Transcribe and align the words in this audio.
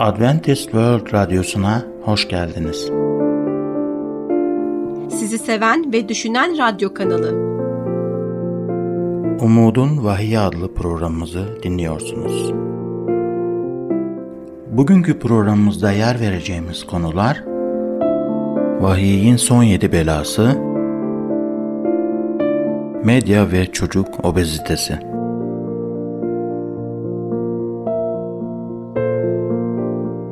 Adventist 0.00 0.62
World 0.62 1.12
Radyosu'na 1.12 1.82
hoş 2.02 2.28
geldiniz. 2.28 2.90
Sizi 5.18 5.38
seven 5.38 5.92
ve 5.92 6.08
düşünen 6.08 6.58
radyo 6.58 6.94
kanalı. 6.94 7.30
Umudun 9.40 10.04
Vahiy 10.04 10.38
adlı 10.38 10.74
programımızı 10.74 11.62
dinliyorsunuz. 11.62 12.52
Bugünkü 14.70 15.18
programımızda 15.18 15.92
yer 15.92 16.20
vereceğimiz 16.20 16.86
konular 16.86 17.44
Vahiy'in 18.80 19.36
son 19.36 19.62
yedi 19.62 19.92
belası, 19.92 20.58
medya 23.04 23.52
ve 23.52 23.66
çocuk 23.66 24.24
obezitesi. 24.24 25.09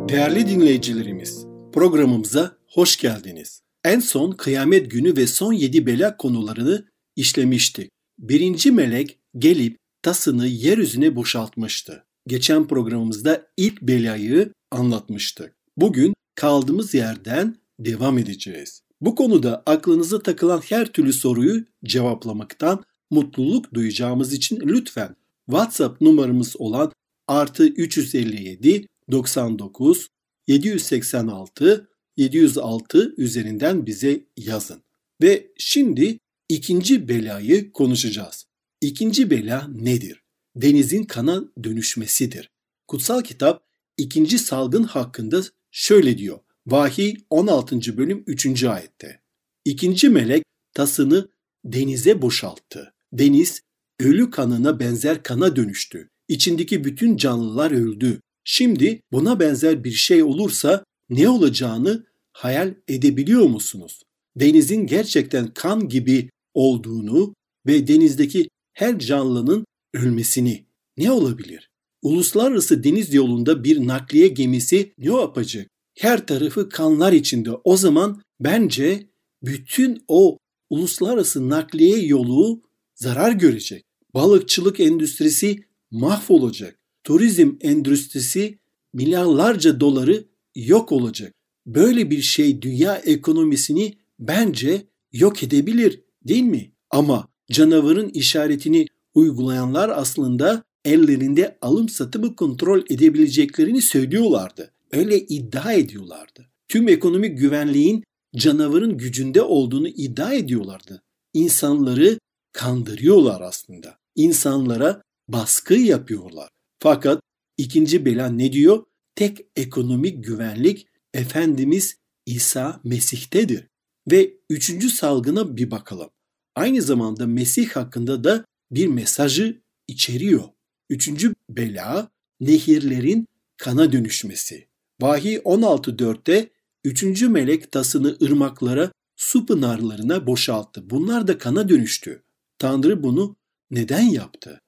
Değerli 0.08 0.48
dinleyicilerimiz, 0.48 1.46
programımıza 1.72 2.56
hoş 2.66 2.96
geldiniz. 2.96 3.62
En 3.84 4.00
son 4.00 4.32
kıyamet 4.32 4.90
günü 4.90 5.16
ve 5.16 5.26
son 5.26 5.52
yedi 5.52 5.86
bela 5.86 6.16
konularını 6.16 6.88
işlemiştik. 7.16 7.90
Birinci 8.18 8.72
melek 8.72 9.18
gelip 9.38 9.76
tasını 10.02 10.46
yeryüzüne 10.46 11.16
boşaltmıştı. 11.16 12.04
Geçen 12.26 12.68
programımızda 12.68 13.46
ilk 13.56 13.82
belayı 13.82 14.52
anlatmıştık. 14.70 15.54
Bugün 15.76 16.14
kaldığımız 16.34 16.94
yerden 16.94 17.56
devam 17.78 18.18
edeceğiz. 18.18 18.82
Bu 19.00 19.14
konuda 19.14 19.62
aklınıza 19.66 20.22
takılan 20.22 20.60
her 20.68 20.86
türlü 20.86 21.12
soruyu 21.12 21.64
cevaplamaktan 21.84 22.84
mutluluk 23.10 23.74
duyacağımız 23.74 24.32
için 24.32 24.60
lütfen 24.60 25.16
WhatsApp 25.46 26.00
numaramız 26.00 26.56
olan 26.58 26.92
artı 27.26 27.66
357 27.66 28.86
99 29.10 30.08
786 30.46 31.88
706 32.16 33.14
üzerinden 33.16 33.86
bize 33.86 34.26
yazın. 34.36 34.82
Ve 35.22 35.52
şimdi 35.58 36.18
ikinci 36.48 37.08
belayı 37.08 37.72
konuşacağız. 37.72 38.46
İkinci 38.80 39.30
bela 39.30 39.68
nedir? 39.68 40.22
Denizin 40.56 41.04
kana 41.04 41.44
dönüşmesidir. 41.64 42.50
Kutsal 42.86 43.22
kitap 43.22 43.64
ikinci 43.96 44.38
salgın 44.38 44.82
hakkında 44.82 45.42
şöyle 45.70 46.18
diyor. 46.18 46.38
Vahiy 46.66 47.16
16. 47.30 47.96
bölüm 47.96 48.24
3. 48.26 48.64
ayette. 48.64 49.20
İkinci 49.64 50.08
melek 50.08 50.44
tasını 50.74 51.28
denize 51.64 52.22
boşalttı. 52.22 52.94
Deniz 53.12 53.62
ölü 54.00 54.30
kanına 54.30 54.80
benzer 54.80 55.22
kana 55.22 55.56
dönüştü. 55.56 56.10
İçindeki 56.28 56.84
bütün 56.84 57.16
canlılar 57.16 57.70
öldü. 57.70 58.20
Şimdi 58.50 59.00
buna 59.12 59.40
benzer 59.40 59.84
bir 59.84 59.92
şey 59.92 60.22
olursa 60.22 60.84
ne 61.10 61.28
olacağını 61.28 62.06
hayal 62.32 62.74
edebiliyor 62.88 63.46
musunuz? 63.46 64.02
Denizin 64.36 64.86
gerçekten 64.86 65.54
kan 65.54 65.88
gibi 65.88 66.30
olduğunu 66.54 67.34
ve 67.66 67.86
denizdeki 67.86 68.48
her 68.72 68.98
canlının 68.98 69.64
ölmesini 69.94 70.64
ne 70.96 71.10
olabilir? 71.10 71.70
Uluslararası 72.02 72.84
deniz 72.84 73.14
yolunda 73.14 73.64
bir 73.64 73.86
nakliye 73.86 74.28
gemisi 74.28 74.92
ne 74.98 75.12
yapacak? 75.20 75.68
Her 75.98 76.26
tarafı 76.26 76.68
kanlar 76.68 77.12
içinde. 77.12 77.50
O 77.64 77.76
zaman 77.76 78.22
bence 78.40 79.06
bütün 79.42 80.04
o 80.08 80.38
uluslararası 80.70 81.48
nakliye 81.48 81.98
yolu 81.98 82.62
zarar 82.94 83.32
görecek. 83.32 83.84
Balıkçılık 84.14 84.80
endüstrisi 84.80 85.58
mahvolacak. 85.90 86.77
Turizm 87.08 87.52
endüstrisi 87.60 88.58
milyarlarca 88.92 89.80
doları 89.80 90.24
yok 90.54 90.92
olacak. 90.92 91.34
Böyle 91.66 92.10
bir 92.10 92.22
şey 92.22 92.62
dünya 92.62 92.96
ekonomisini 92.96 93.94
bence 94.18 94.86
yok 95.12 95.42
edebilir 95.42 96.00
değil 96.24 96.42
mi? 96.42 96.72
Ama 96.90 97.28
canavarın 97.52 98.08
işaretini 98.08 98.86
uygulayanlar 99.14 99.88
aslında 99.88 100.62
ellerinde 100.84 101.58
alım 101.60 101.88
satımı 101.88 102.36
kontrol 102.36 102.82
edebileceklerini 102.90 103.82
söylüyorlardı. 103.82 104.70
Öyle 104.92 105.18
iddia 105.18 105.72
ediyorlardı. 105.72 106.46
Tüm 106.68 106.88
ekonomik 106.88 107.38
güvenliğin 107.38 108.04
canavarın 108.36 108.98
gücünde 108.98 109.42
olduğunu 109.42 109.88
iddia 109.88 110.32
ediyorlardı. 110.32 111.02
İnsanları 111.34 112.18
kandırıyorlar 112.52 113.40
aslında. 113.40 113.98
İnsanlara 114.16 115.02
baskı 115.28 115.74
yapıyorlar. 115.74 116.48
Fakat 116.80 117.22
ikinci 117.56 118.04
bela 118.04 118.28
ne 118.28 118.52
diyor? 118.52 118.84
Tek 119.14 119.38
ekonomik 119.56 120.24
güvenlik 120.24 120.86
Efendimiz 121.14 121.96
İsa 122.26 122.80
Mesih'tedir. 122.84 123.66
Ve 124.10 124.34
üçüncü 124.50 124.90
salgına 124.90 125.56
bir 125.56 125.70
bakalım. 125.70 126.10
Aynı 126.54 126.82
zamanda 126.82 127.26
Mesih 127.26 127.68
hakkında 127.68 128.24
da 128.24 128.44
bir 128.70 128.86
mesajı 128.86 129.62
içeriyor. 129.88 130.44
Üçüncü 130.90 131.34
bela 131.50 132.10
nehirlerin 132.40 133.26
kana 133.56 133.92
dönüşmesi. 133.92 134.68
Vahiy 135.00 135.36
16.4'te 135.36 136.50
üçüncü 136.84 137.28
melek 137.28 137.72
tasını 137.72 138.16
ırmaklara, 138.22 138.92
su 139.16 139.46
pınarlarına 139.46 140.26
boşalttı. 140.26 140.90
Bunlar 140.90 141.28
da 141.28 141.38
kana 141.38 141.68
dönüştü. 141.68 142.22
Tanrı 142.58 143.02
bunu 143.02 143.36
neden 143.70 144.02
yaptı? 144.02 144.60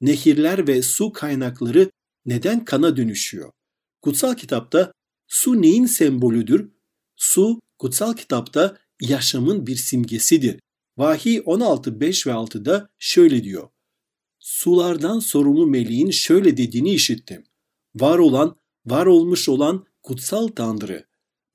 Nehirler 0.00 0.68
ve 0.68 0.82
su 0.82 1.12
kaynakları 1.12 1.90
neden 2.26 2.64
kana 2.64 2.96
dönüşüyor? 2.96 3.50
Kutsal 4.02 4.34
kitapta 4.34 4.92
su 5.28 5.62
neyin 5.62 5.86
sembolüdür? 5.86 6.70
Su 7.16 7.60
kutsal 7.78 8.14
kitapta 8.14 8.76
yaşamın 9.00 9.66
bir 9.66 9.76
simgesidir. 9.76 10.60
Vahiy 10.96 11.42
16, 11.44 12.00
5 12.00 12.26
ve 12.26 12.30
6'da 12.30 12.88
şöyle 12.98 13.44
diyor. 13.44 13.68
Sulardan 14.38 15.18
sorumlu 15.18 15.66
meleğin 15.66 16.10
şöyle 16.10 16.56
dediğini 16.56 16.90
işittim. 16.90 17.44
Var 17.94 18.18
olan, 18.18 18.56
var 18.86 19.06
olmuş 19.06 19.48
olan 19.48 19.86
kutsal 20.02 20.48
Tanrı. 20.48 21.06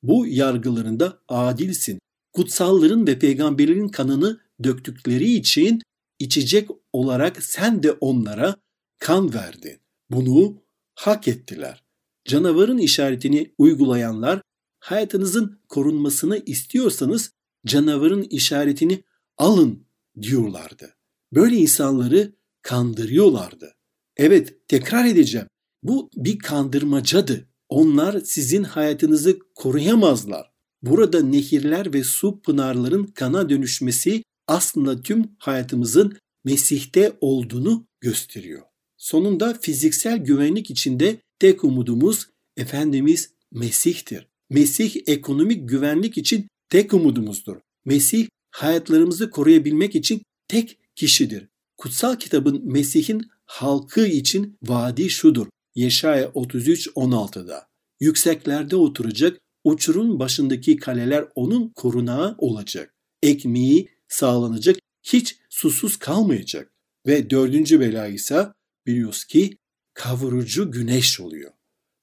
Bu 0.04 0.28
yargılarında 0.28 1.22
adilsin. 1.28 2.00
Kutsalların 2.34 3.08
ve 3.08 3.20
peygamberlerin 3.20 3.88
kanını 3.88 4.40
döktükleri 4.64 5.32
için 5.32 5.82
içecek 6.20 6.70
olarak 6.94 7.44
sen 7.44 7.84
de 7.84 7.92
onlara 7.92 8.56
kan 9.00 9.34
verdin. 9.34 9.80
Bunu 10.10 10.62
hak 10.96 11.28
ettiler. 11.28 11.84
Canavarın 12.26 12.78
işaretini 12.78 13.54
uygulayanlar 13.58 14.42
hayatınızın 14.80 15.62
korunmasını 15.68 16.38
istiyorsanız 16.46 17.32
canavarın 17.66 18.24
işaretini 18.24 19.04
alın 19.38 19.88
diyorlardı. 20.22 20.96
Böyle 21.34 21.56
insanları 21.56 22.34
kandırıyorlardı. 22.62 23.76
Evet 24.18 24.68
tekrar 24.68 25.06
edeceğim. 25.06 25.48
Bu 25.84 26.10
bir 26.16 26.40
kandırmacadı. 26.40 27.50
Onlar 27.70 28.22
sizin 28.22 28.64
hayatınızı 28.64 29.40
koruyamazlar. 29.56 30.52
Burada 30.82 31.22
nehirler 31.22 31.94
ve 31.94 32.04
su 32.04 32.42
pınarların 32.42 33.04
kana 33.04 33.50
dönüşmesi 33.50 34.24
aslında 34.50 35.02
tüm 35.02 35.32
hayatımızın 35.38 36.18
Mesih'te 36.44 37.18
olduğunu 37.22 37.88
gösteriyor. 38.02 38.62
Sonunda 38.98 39.54
fiziksel 39.54 40.18
güvenlik 40.18 40.70
içinde 40.70 41.18
tek 41.40 41.64
umudumuz 41.64 42.28
Efendimiz 42.58 43.30
Mesih'tir. 43.52 44.28
Mesih 44.50 44.96
ekonomik 45.08 45.70
güvenlik 45.70 46.18
için 46.18 46.48
tek 46.70 46.94
umudumuzdur. 46.94 47.58
Mesih 47.86 48.28
hayatlarımızı 48.52 49.30
koruyabilmek 49.30 49.96
için 49.96 50.22
tek 50.48 50.78
kişidir. 50.96 51.48
Kutsal 51.78 52.16
kitabın 52.16 52.62
Mesih'in 52.66 53.30
halkı 53.46 54.06
için 54.06 54.58
vaadi 54.64 55.10
şudur. 55.10 55.48
Yeşaya 55.76 56.26
33-16'da. 56.26 57.68
Yükseklerde 58.00 58.76
oturacak, 58.76 59.40
uçurun 59.64 60.20
başındaki 60.20 60.78
kaleler 60.78 61.26
onun 61.36 61.70
korunağı 61.70 62.36
olacak. 62.38 62.94
Ekmeği 63.24 63.90
sağlanacak, 64.10 64.78
hiç 65.04 65.38
susuz 65.50 65.98
kalmayacak. 65.98 66.72
Ve 67.08 67.30
dördüncü 67.30 67.80
bela 67.80 68.08
ise 68.08 68.48
biliyoruz 68.86 69.26
ki 69.26 69.58
kavurucu 69.94 70.72
güneş 70.72 71.20
oluyor. 71.20 71.52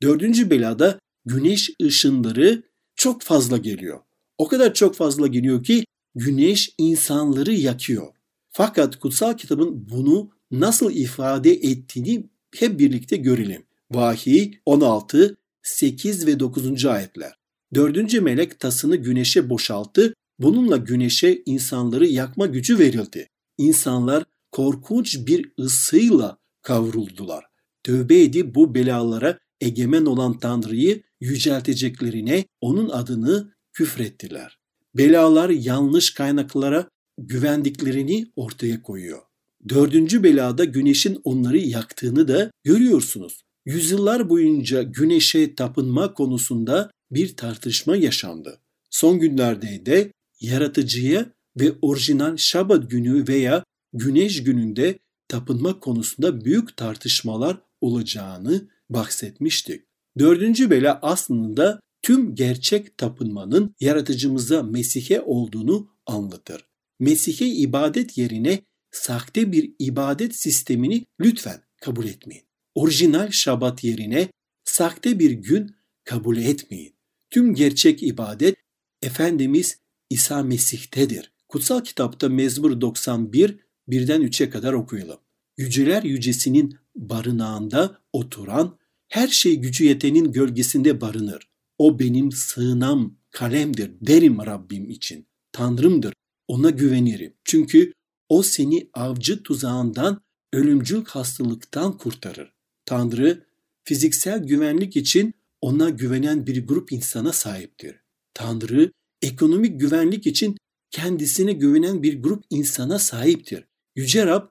Dördüncü 0.02 0.50
belada 0.50 0.98
güneş 1.24 1.70
ışınları 1.82 2.62
çok 2.94 3.22
fazla 3.22 3.56
geliyor. 3.56 4.00
O 4.38 4.48
kadar 4.48 4.74
çok 4.74 4.94
fazla 4.94 5.26
geliyor 5.26 5.64
ki 5.64 5.84
güneş 6.14 6.74
insanları 6.78 7.52
yakıyor. 7.52 8.06
Fakat 8.50 8.96
kutsal 8.96 9.36
kitabın 9.36 9.88
bunu 9.90 10.30
nasıl 10.50 10.92
ifade 10.92 11.52
ettiğini 11.52 12.30
hep 12.54 12.78
birlikte 12.78 13.16
görelim. 13.16 13.66
Vahiy 13.90 14.52
16, 14.64 15.36
8 15.62 16.26
ve 16.26 16.40
9. 16.40 16.84
ayetler. 16.84 17.32
Dördüncü 17.74 18.20
melek 18.20 18.60
tasını 18.60 18.96
güneşe 18.96 19.50
boşalttı. 19.50 20.14
Bununla 20.38 20.76
güneşe 20.76 21.42
insanları 21.46 22.06
yakma 22.06 22.46
gücü 22.46 22.78
verildi. 22.78 23.28
İnsanlar 23.58 24.24
korkunç 24.52 25.26
bir 25.26 25.52
ısıyla 25.60 26.38
kavruldular. 26.62 27.44
Tövbe 27.82 28.22
edip 28.22 28.54
bu 28.54 28.74
belalara 28.74 29.38
egemen 29.60 30.04
olan 30.04 30.38
Tanrı'yı 30.38 31.02
yücelteceklerine 31.20 32.44
onun 32.60 32.88
adını 32.88 33.52
küfrettiler. 33.72 34.58
Belalar 34.94 35.50
yanlış 35.50 36.14
kaynaklara 36.14 36.88
güvendiklerini 37.18 38.32
ortaya 38.36 38.82
koyuyor. 38.82 39.22
Dördüncü 39.68 40.22
belada 40.22 40.64
güneşin 40.64 41.20
onları 41.24 41.58
yaktığını 41.58 42.28
da 42.28 42.50
görüyorsunuz. 42.64 43.42
Yüzyıllar 43.66 44.28
boyunca 44.28 44.82
güneşe 44.82 45.54
tapınma 45.54 46.14
konusunda 46.14 46.90
bir 47.10 47.36
tartışma 47.36 47.96
yaşandı. 47.96 48.60
Son 48.90 49.18
günlerde 49.18 49.86
de 49.86 50.12
yaratıcıya 50.40 51.26
ve 51.60 51.72
orijinal 51.82 52.36
Şabat 52.36 52.90
günü 52.90 53.28
veya 53.28 53.64
güneş 53.92 54.44
gününde 54.44 54.98
tapınma 55.28 55.80
konusunda 55.80 56.44
büyük 56.44 56.76
tartışmalar 56.76 57.62
olacağını 57.80 58.68
bahsetmiştik. 58.90 59.82
Dördüncü 60.18 60.70
bela 60.70 60.98
aslında 61.02 61.80
tüm 62.02 62.34
gerçek 62.34 62.98
tapınmanın 62.98 63.74
yaratıcımıza 63.80 64.62
Mesih'e 64.62 65.20
olduğunu 65.20 65.88
anlatır. 66.06 66.64
Mesih'e 67.00 67.46
ibadet 67.46 68.18
yerine 68.18 68.62
sahte 68.90 69.52
bir 69.52 69.74
ibadet 69.78 70.36
sistemini 70.36 71.06
lütfen 71.20 71.62
kabul 71.80 72.06
etmeyin. 72.06 72.44
Orijinal 72.74 73.30
şabat 73.30 73.84
yerine 73.84 74.28
sahte 74.64 75.18
bir 75.18 75.30
gün 75.30 75.76
kabul 76.04 76.36
etmeyin. 76.36 76.94
Tüm 77.30 77.54
gerçek 77.54 78.02
ibadet 78.02 78.56
Efendimiz 79.02 79.78
İsa 80.10 80.42
Mesih'tedir. 80.42 81.32
Kutsal 81.48 81.84
kitapta 81.84 82.28
Mezmur 82.28 82.80
91 82.80 83.58
birden 83.88 84.22
3'e 84.22 84.50
kadar 84.50 84.72
okuyalım. 84.72 85.18
Yüceler 85.56 86.02
yücesinin 86.02 86.78
barınağında 86.96 87.98
oturan, 88.12 88.78
her 89.08 89.28
şey 89.28 89.56
gücü 89.56 89.84
yetenin 89.84 90.32
gölgesinde 90.32 91.00
barınır. 91.00 91.48
O 91.78 91.98
benim 91.98 92.32
sığınam, 92.32 93.18
kalemdir 93.30 93.90
derim 94.00 94.38
Rabbim 94.46 94.90
için. 94.90 95.26
Tanrımdır, 95.52 96.14
ona 96.48 96.70
güvenirim. 96.70 97.34
Çünkü 97.44 97.92
o 98.28 98.42
seni 98.42 98.90
avcı 98.94 99.42
tuzağından, 99.42 100.20
ölümcül 100.52 101.04
hastalıktan 101.04 101.98
kurtarır. 101.98 102.52
Tanrı, 102.84 103.46
fiziksel 103.84 104.44
güvenlik 104.44 104.96
için 104.96 105.34
ona 105.60 105.90
güvenen 105.90 106.46
bir 106.46 106.66
grup 106.66 106.92
insana 106.92 107.32
sahiptir. 107.32 107.96
Tanrı, 108.34 108.92
ekonomik 109.26 109.80
güvenlik 109.80 110.26
için 110.26 110.56
kendisine 110.90 111.52
güvenen 111.52 112.02
bir 112.02 112.22
grup 112.22 112.44
insana 112.50 112.98
sahiptir. 112.98 113.64
Yüce 113.96 114.26
Rab, 114.26 114.48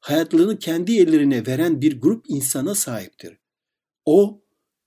hayatlarını 0.00 0.58
kendi 0.58 0.98
ellerine 0.98 1.46
veren 1.46 1.80
bir 1.80 2.00
grup 2.00 2.24
insana 2.28 2.74
sahiptir. 2.74 3.38
O, 4.04 4.42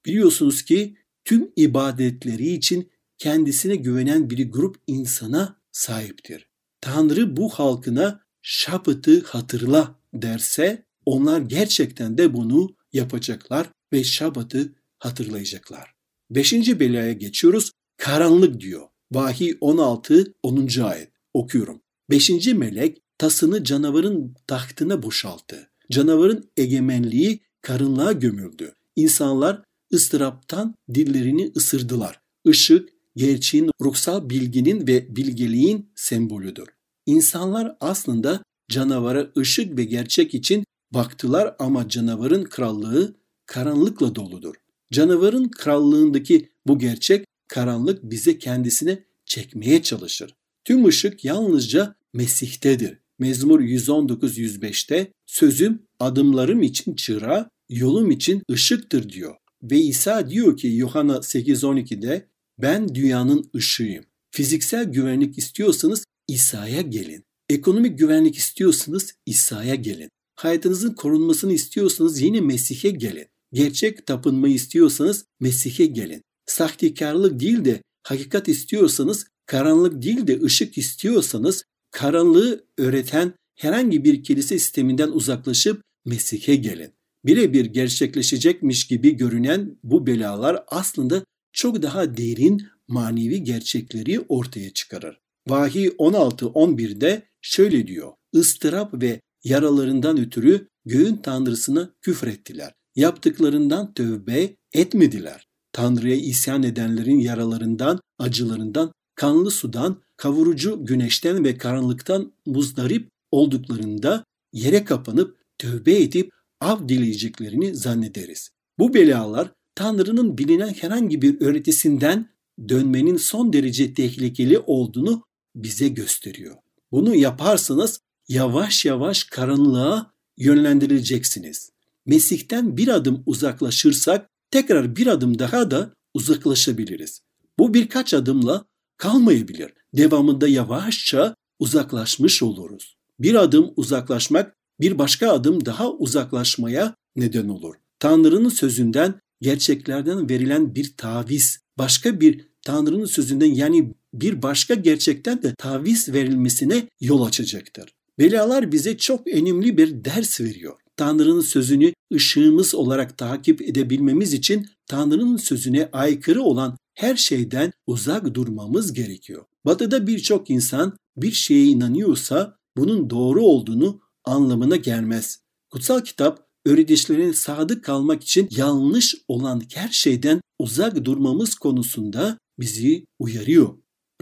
biliyorsunuz 0.06 0.62
ki 0.62 0.98
tüm 1.26 1.52
ibadetleri 1.56 2.50
için 2.50 2.92
kendisine 3.18 3.76
güvenen 3.76 4.30
bir 4.30 4.52
grup 4.52 4.76
insana 4.88 5.62
sahiptir. 5.72 6.48
Tanrı 6.82 7.38
bu 7.38 7.50
halkına 7.50 8.22
şapıtı 8.42 9.24
hatırla 9.24 10.00
derse 10.14 10.86
onlar 11.06 11.42
gerçekten 11.42 12.18
de 12.18 12.34
bunu 12.34 12.76
yapacaklar 12.94 13.70
ve 13.94 14.04
şabatı 14.04 14.76
hatırlayacaklar. 15.00 15.94
Beşinci 16.30 16.80
belaya 16.80 17.14
geçiyoruz. 17.14 17.72
Karanlık 17.98 18.60
diyor. 18.60 18.91
Vahiy 19.12 19.58
16 19.62 20.34
10. 20.44 20.68
ayet 20.82 21.12
okuyorum. 21.34 21.82
Beşinci 22.10 22.54
melek 22.54 23.02
tasını 23.18 23.64
canavarın 23.64 24.36
tahtına 24.48 25.04
boşalttı. 25.04 25.70
Canavarın 25.92 26.50
egemenliği 26.58 27.40
karınlığa 27.62 28.12
gömüldü. 28.12 28.76
İnsanlar 28.96 29.62
ıstıraptan 29.94 30.76
dillerini 30.94 31.52
ısırdılar. 31.58 32.22
Işık, 32.46 32.90
gerçeğin 33.16 33.72
ruhsal 33.82 34.30
bilginin 34.30 34.88
ve 34.88 35.16
bilgeliğin 35.16 35.92
sembolüdür. 35.96 36.68
İnsanlar 37.06 37.78
aslında 37.80 38.44
canavara 38.70 39.32
ışık 39.38 39.78
ve 39.78 39.84
gerçek 39.84 40.34
için 40.34 40.64
baktılar 40.92 41.56
ama 41.60 41.90
canavarın 41.90 42.44
krallığı 42.44 43.16
karanlıkla 43.46 44.16
doludur. 44.16 44.56
Canavarın 44.94 45.50
krallığındaki 45.50 46.50
bu 46.68 46.80
gerçek 46.80 47.26
karanlık 47.52 48.04
bize 48.04 48.38
kendisine 48.38 49.04
çekmeye 49.26 49.84
çalışır. 49.84 50.36
Tüm 50.66 50.86
ışık 50.86 51.26
yalnızca 51.26 51.96
Mesih'tedir. 52.14 52.98
Mezmur 53.20 53.60
119-105'te 53.60 55.12
sözüm 55.26 55.82
adımlarım 56.00 56.62
için 56.62 56.96
çıra, 56.96 57.50
yolum 57.70 58.12
için 58.12 58.44
ışıktır 58.52 59.10
diyor. 59.10 59.36
Ve 59.64 59.80
İsa 59.80 60.30
diyor 60.30 60.58
ki 60.58 60.68
Yuhanna 60.68 61.16
8-12'de 61.16 62.28
ben 62.58 62.96
dünyanın 62.96 63.50
ışığıyım. 63.56 64.06
Fiziksel 64.32 64.86
güvenlik 64.86 65.38
istiyorsanız 65.38 66.06
İsa'ya 66.28 66.82
gelin. 66.82 67.24
Ekonomik 67.50 68.00
güvenlik 68.00 68.38
istiyorsanız 68.38 69.16
İsa'ya 69.26 69.76
gelin. 69.76 70.10
Hayatınızın 70.36 70.94
korunmasını 70.94 71.54
istiyorsanız 71.54 72.22
yine 72.22 72.42
Mesih'e 72.42 72.90
gelin. 72.90 73.28
Gerçek 73.54 74.08
tapınmayı 74.08 74.54
istiyorsanız 74.54 75.26
Mesih'e 75.40 75.86
gelin. 75.86 76.24
Sahtekarlık 76.52 77.40
değil 77.40 77.66
de 77.66 77.82
hakikat 78.04 78.48
istiyorsanız, 78.48 79.28
karanlık 79.46 80.02
değil 80.02 80.28
de 80.28 80.42
ışık 80.42 80.78
istiyorsanız, 80.78 81.64
karanlığı 81.92 82.66
öğreten 82.78 83.34
herhangi 83.56 84.04
bir 84.04 84.24
kilise 84.24 84.60
sisteminden 84.60 85.10
uzaklaşıp 85.10 85.82
Mesih'e 86.06 86.56
gelin. 86.56 86.94
Birebir 87.26 87.66
gerçekleşecekmiş 87.66 88.88
gibi 88.88 89.18
görünen 89.18 89.78
bu 89.84 90.08
belalar 90.08 90.64
aslında 90.68 91.24
çok 91.54 91.82
daha 91.82 92.18
derin 92.18 92.68
manevi 92.88 93.44
gerçekleri 93.44 94.20
ortaya 94.20 94.74
çıkarır. 94.74 95.20
Vahiy 95.48 95.88
16-11'de 95.88 97.24
şöyle 97.42 97.88
diyor. 97.88 98.14
Istırap 98.34 99.02
ve 99.02 99.22
yaralarından 99.44 100.20
ötürü 100.20 100.68
göğün 100.86 101.16
tanrısına 101.16 101.94
küfrettiler. 102.02 102.74
Yaptıklarından 102.96 103.94
tövbe 103.94 104.56
etmediler. 104.74 105.51
Tanrı'ya 105.74 106.16
isyan 106.16 106.64
edenlerin 106.64 107.20
yaralarından, 107.20 108.00
acılarından, 108.20 108.92
kanlı 109.16 109.52
sudan, 109.52 110.02
kavurucu 110.18 110.86
güneşten 110.86 111.44
ve 111.44 111.58
karanlıktan 111.58 112.34
muzdarip 112.46 113.10
olduklarında 113.32 114.24
yere 114.54 114.86
kapanıp 114.86 115.38
tövbe 115.58 116.02
edip 116.02 116.32
av 116.62 116.88
dileyeceklerini 116.88 117.76
zannederiz. 117.76 118.50
Bu 118.80 118.94
belalar 118.94 119.52
Tanrı'nın 119.76 120.38
bilinen 120.38 120.74
herhangi 120.74 121.22
bir 121.22 121.42
öğretisinden 121.42 122.30
dönmenin 122.70 123.18
son 123.18 123.54
derece 123.54 123.94
tehlikeli 123.94 124.60
olduğunu 124.60 125.24
bize 125.56 125.88
gösteriyor. 125.88 126.56
Bunu 126.92 127.16
yaparsanız 127.16 128.00
yavaş 128.28 128.86
yavaş 128.86 129.24
karanlığa 129.24 130.12
yönlendirileceksiniz. 130.38 131.72
Mesih'ten 132.06 132.78
bir 132.78 132.88
adım 132.88 133.24
uzaklaşırsak 133.26 134.31
tekrar 134.52 134.96
bir 134.96 135.08
adım 135.08 135.40
daha 135.40 135.72
da 135.72 135.94
uzaklaşabiliriz. 136.14 137.22
Bu 137.60 137.74
birkaç 137.74 138.14
adımla 138.14 138.66
kalmayabilir. 138.98 139.74
Devamında 139.94 140.48
yavaşça 140.48 141.36
uzaklaşmış 141.60 142.44
oluruz. 142.44 142.98
Bir 143.20 143.36
adım 143.36 143.74
uzaklaşmak 143.76 144.56
bir 144.80 144.98
başka 144.98 145.32
adım 145.32 145.66
daha 145.66 145.92
uzaklaşmaya 145.92 146.96
neden 147.16 147.48
olur. 147.48 147.76
Tanrı'nın 148.00 148.50
sözünden, 148.50 149.14
gerçeklerden 149.42 150.30
verilen 150.30 150.76
bir 150.76 150.94
taviz, 150.98 151.60
başka 151.78 152.22
bir 152.22 152.52
Tanrı'nın 152.62 153.06
sözünden 153.06 153.54
yani 153.54 153.94
bir 154.14 154.42
başka 154.42 154.74
gerçekten 154.74 155.44
de 155.44 155.56
taviz 155.56 156.14
verilmesine 156.14 156.88
yol 157.02 157.26
açacaktır. 157.26 157.94
Belalar 158.20 158.72
bize 158.72 158.98
çok 158.98 159.28
önemli 159.28 159.78
bir 159.78 160.06
ders 160.06 160.42
veriyor. 160.42 160.81
Tanrı'nın 160.98 161.42
sözünü 161.42 161.94
ışığımız 162.14 162.76
olarak 162.76 163.18
takip 163.18 163.62
edebilmemiz 163.62 164.34
için 164.34 164.68
Tanrı'nın 164.88 165.38
sözüne 165.38 165.90
aykırı 165.94 166.42
olan 166.42 166.78
her 166.94 167.16
şeyden 167.16 167.74
uzak 167.88 168.34
durmamız 168.34 168.94
gerekiyor. 168.94 169.46
Batı'da 169.66 170.08
birçok 170.08 170.50
insan 170.50 170.98
bir 171.18 171.32
şeye 171.32 171.66
inanıyorsa 171.66 172.58
bunun 172.78 173.10
doğru 173.10 173.42
olduğunu 173.42 174.02
anlamına 174.26 174.76
gelmez. 174.76 175.40
Kutsal 175.70 176.02
kitap 176.02 176.48
öğretişlerine 176.66 177.34
sadık 177.34 177.84
kalmak 177.84 178.24
için 178.24 178.48
yanlış 178.52 179.16
olan 179.28 179.62
her 179.74 179.90
şeyden 179.90 180.42
uzak 180.60 181.06
durmamız 181.06 181.56
konusunda 181.56 182.38
bizi 182.60 183.06
uyarıyor. 183.20 183.78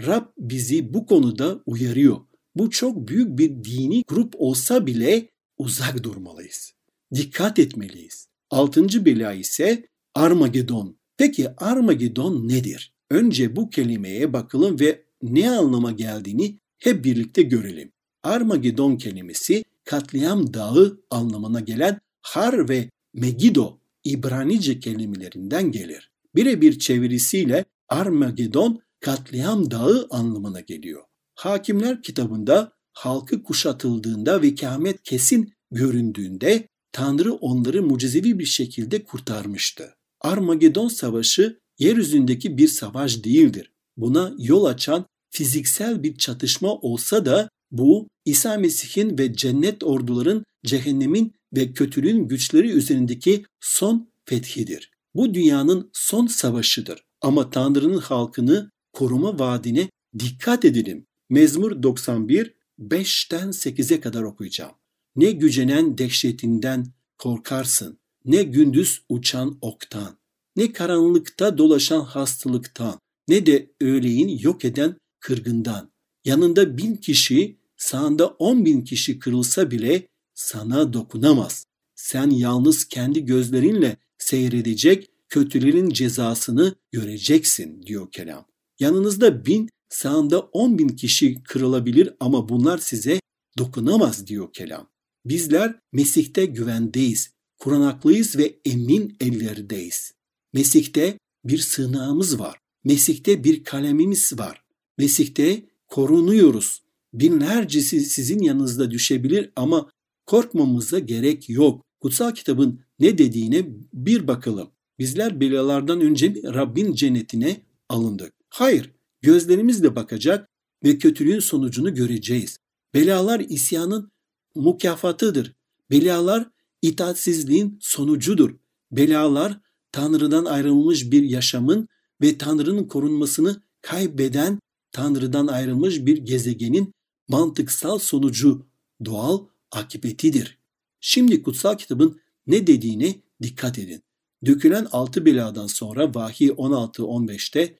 Rab 0.05 0.25
bizi 0.37 0.93
bu 0.93 1.05
konuda 1.05 1.59
uyarıyor. 1.65 2.17
Bu 2.55 2.69
çok 2.69 3.07
büyük 3.07 3.37
bir 3.37 3.63
dini 3.63 4.03
grup 4.07 4.33
olsa 4.37 4.85
bile 4.85 5.29
uzak 5.59 6.03
durmalıyız. 6.03 6.73
Dikkat 7.15 7.59
etmeliyiz. 7.59 8.27
Altıncı 8.49 9.05
bela 9.05 9.33
ise 9.33 9.85
Armagedon. 10.15 10.97
Peki 11.17 11.49
Armagedon 11.57 12.47
nedir? 12.47 12.93
Önce 13.09 13.55
bu 13.55 13.69
kelimeye 13.69 14.33
bakalım 14.33 14.79
ve 14.79 15.03
ne 15.21 15.51
anlama 15.51 15.91
geldiğini 15.91 16.59
hep 16.79 17.05
birlikte 17.05 17.41
görelim. 17.41 17.91
Armagedon 18.23 18.95
kelimesi 18.95 19.63
katliam 19.85 20.53
dağı 20.53 21.01
anlamına 21.09 21.59
gelen 21.59 21.99
Har 22.21 22.69
ve 22.69 22.89
Megido 23.13 23.79
İbranice 24.03 24.79
kelimelerinden 24.79 25.71
gelir. 25.71 26.11
Birebir 26.35 26.79
çevirisiyle 26.79 27.65
Armagedon 27.89 28.81
katliam 28.99 29.71
dağı 29.71 30.07
anlamına 30.09 30.59
geliyor. 30.59 31.03
Hakimler 31.35 32.01
kitabında 32.01 32.71
halkı 32.99 33.43
kuşatıldığında 33.43 34.41
ve 34.41 34.55
kıyamet 34.55 35.03
kesin 35.03 35.53
göründüğünde 35.71 36.67
Tanrı 36.91 37.33
onları 37.33 37.83
mucizevi 37.83 38.39
bir 38.39 38.45
şekilde 38.45 39.03
kurtarmıştı. 39.03 39.95
Armagedon 40.21 40.87
savaşı 40.87 41.59
yeryüzündeki 41.79 42.57
bir 42.57 42.67
savaş 42.67 43.23
değildir. 43.23 43.71
Buna 43.97 44.33
yol 44.37 44.65
açan 44.65 45.05
fiziksel 45.31 46.03
bir 46.03 46.17
çatışma 46.17 46.73
olsa 46.75 47.25
da 47.25 47.49
bu 47.71 48.07
İsa 48.25 48.57
Mesih'in 48.57 49.17
ve 49.17 49.33
cennet 49.33 49.83
orduların 49.83 50.43
cehennemin 50.65 51.33
ve 51.55 51.73
kötülüğün 51.73 52.27
güçleri 52.27 52.71
üzerindeki 52.71 53.45
son 53.59 54.11
fethidir. 54.25 54.91
Bu 55.15 55.33
dünyanın 55.33 55.89
son 55.93 56.27
savaşıdır. 56.27 57.03
Ama 57.21 57.49
Tanrı'nın 57.49 57.97
halkını 57.97 58.71
koruma 58.93 59.39
vaadine 59.39 59.89
dikkat 60.19 60.65
edelim. 60.65 61.05
Mezmur 61.29 61.83
91 61.83 62.58
5'ten 62.79 63.47
8'e 63.49 63.99
kadar 63.99 64.23
okuyacağım. 64.23 64.71
Ne 65.15 65.31
gücenen 65.31 65.97
dehşetinden 65.97 66.85
korkarsın, 67.17 67.99
ne 68.25 68.43
gündüz 68.43 69.01
uçan 69.09 69.57
oktan, 69.61 70.17
ne 70.55 70.73
karanlıkta 70.73 71.57
dolaşan 71.57 72.01
hastalıktan, 72.01 72.99
ne 73.27 73.45
de 73.45 73.71
öğleyin 73.81 74.37
yok 74.37 74.65
eden 74.65 74.97
kırgından. 75.19 75.91
Yanında 76.25 76.77
bin 76.77 76.95
kişi, 76.95 77.57
sağında 77.77 78.27
on 78.27 78.65
bin 78.65 78.81
kişi 78.81 79.19
kırılsa 79.19 79.71
bile 79.71 80.07
sana 80.33 80.93
dokunamaz. 80.93 81.65
Sen 81.95 82.29
yalnız 82.29 82.85
kendi 82.85 83.25
gözlerinle 83.25 83.97
seyredecek, 84.17 85.09
kötülerin 85.29 85.89
cezasını 85.89 86.75
göreceksin 86.91 87.83
diyor 87.83 88.11
kelam. 88.11 88.45
Yanınızda 88.79 89.45
bin, 89.45 89.69
sağında 89.89 90.39
on 90.39 90.77
bin 90.77 90.87
kişi 90.87 91.43
kırılabilir 91.43 92.13
ama 92.19 92.49
bunlar 92.49 92.77
size 92.77 93.19
dokunamaz 93.57 94.27
diyor 94.27 94.53
kelam. 94.53 94.89
Bizler 95.25 95.79
Mesih'te 95.93 96.45
güvendeyiz, 96.45 97.33
kurunaklıyız 97.57 98.37
ve 98.37 98.59
emin 98.65 99.17
ellerindeyiz. 99.19 100.13
Mesih'te 100.53 101.17
bir 101.45 101.57
sığınağımız 101.57 102.39
var. 102.39 102.57
Mesih'te 102.83 103.43
bir 103.43 103.63
kalemimiz 103.63 104.39
var. 104.39 104.63
Mesih'te 104.97 105.65
korunuyoruz. 105.87 106.83
Binlercesi 107.13 107.99
sizin 107.99 108.39
yanınızda 108.39 108.91
düşebilir 108.91 109.51
ama 109.55 109.89
korkmamıza 110.25 110.99
gerek 110.99 111.49
yok. 111.49 111.85
Kutsal 112.01 112.31
kitabın 112.31 112.81
ne 112.99 113.17
dediğine 113.17 113.65
bir 113.93 114.27
bakalım. 114.27 114.71
Bizler 114.99 115.39
belalardan 115.39 116.01
önce 116.01 116.29
mi 116.29 116.43
Rabbin 116.43 116.93
cennetine 116.93 117.61
alındık? 117.89 118.33
Hayır, 118.49 118.91
gözlerimizle 119.21 119.95
bakacak 119.95 120.49
ve 120.83 120.97
kötülüğün 120.97 121.39
sonucunu 121.39 121.95
göreceğiz. 121.95 122.57
Belalar 122.93 123.39
isyanın 123.39 124.11
mukafatıdır. 124.55 125.53
Belalar 125.91 126.49
itaatsizliğin 126.81 127.77
sonucudur. 127.81 128.55
Belalar 128.91 129.59
Tanrı'dan 129.91 130.45
ayrılmış 130.45 131.11
bir 131.11 131.23
yaşamın 131.23 131.87
ve 132.21 132.37
Tanrı'nın 132.37 132.87
korunmasını 132.87 133.61
kaybeden 133.81 134.59
Tanrı'dan 134.91 135.47
ayrılmış 135.47 136.05
bir 136.05 136.17
gezegenin 136.17 136.93
mantıksal 137.27 137.99
sonucu, 137.99 138.67
doğal 139.05 139.45
akıbetidir. 139.71 140.59
Şimdi 140.99 141.43
kutsal 141.43 141.77
kitabın 141.77 142.21
ne 142.47 142.67
dediğine 142.67 143.21
dikkat 143.41 143.79
edin. 143.79 144.03
Dökülen 144.45 144.87
altı 144.91 145.25
beladan 145.25 145.67
sonra 145.67 146.15
Vahiy 146.15 146.49
16-15'te 146.49 147.78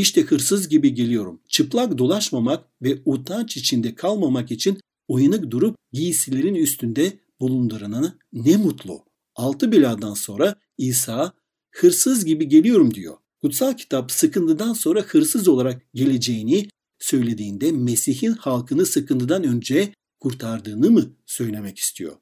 işte 0.00 0.22
hırsız 0.22 0.68
gibi 0.68 0.94
geliyorum. 0.94 1.40
Çıplak 1.48 1.98
dolaşmamak 1.98 2.64
ve 2.82 2.98
utanç 3.04 3.56
içinde 3.56 3.94
kalmamak 3.94 4.50
için 4.50 4.80
uyanık 5.08 5.50
durup 5.50 5.76
giysilerin 5.92 6.54
üstünde 6.54 7.18
bulundurana 7.40 8.18
ne 8.32 8.56
mutlu. 8.56 9.04
Altı 9.34 9.72
beladan 9.72 10.14
sonra 10.14 10.54
İsa 10.78 11.32
hırsız 11.70 12.24
gibi 12.24 12.48
geliyorum 12.48 12.94
diyor. 12.94 13.16
Kutsal 13.42 13.72
kitap 13.72 14.12
sıkıntıdan 14.12 14.72
sonra 14.72 15.00
hırsız 15.00 15.48
olarak 15.48 15.82
geleceğini 15.94 16.68
söylediğinde 16.98 17.72
Mesih'in 17.72 18.32
halkını 18.32 18.86
sıkıntıdan 18.86 19.44
önce 19.44 19.92
kurtardığını 20.20 20.90
mı 20.90 21.10
söylemek 21.26 21.78
istiyor? 21.78 22.16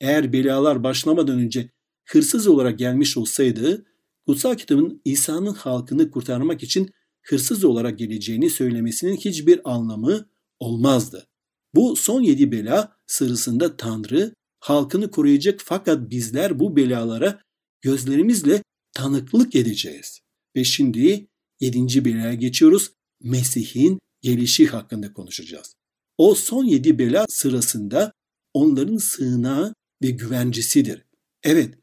Eğer 0.00 0.32
belalar 0.32 0.84
başlamadan 0.84 1.38
önce 1.38 1.70
hırsız 2.04 2.46
olarak 2.46 2.78
gelmiş 2.78 3.16
olsaydı 3.16 3.84
kutsal 4.26 4.54
kitabın 4.54 5.00
İsa'nın 5.04 5.54
halkını 5.54 6.10
kurtarmak 6.10 6.62
için 6.62 6.90
hırsız 7.28 7.64
olarak 7.64 7.98
geleceğini 7.98 8.50
söylemesinin 8.50 9.16
hiçbir 9.16 9.60
anlamı 9.72 10.28
olmazdı. 10.58 11.26
Bu 11.74 11.96
son 11.96 12.22
yedi 12.22 12.52
bela 12.52 12.96
sırasında 13.06 13.76
Tanrı 13.76 14.34
halkını 14.60 15.10
koruyacak 15.10 15.60
fakat 15.64 16.10
bizler 16.10 16.58
bu 16.58 16.76
belalara 16.76 17.42
gözlerimizle 17.80 18.62
tanıklık 18.92 19.54
edeceğiz. 19.54 20.20
Ve 20.56 20.64
şimdi 20.64 21.28
yedinci 21.60 22.04
belaya 22.04 22.34
geçiyoruz. 22.34 22.92
Mesih'in 23.22 23.98
gelişi 24.22 24.66
hakkında 24.66 25.12
konuşacağız. 25.12 25.74
O 26.18 26.34
son 26.34 26.64
yedi 26.64 26.98
bela 26.98 27.26
sırasında 27.28 28.12
onların 28.54 28.96
sığınağı 28.96 29.74
ve 30.02 30.10
güvencesidir. 30.10 31.04
Evet, 31.42 31.74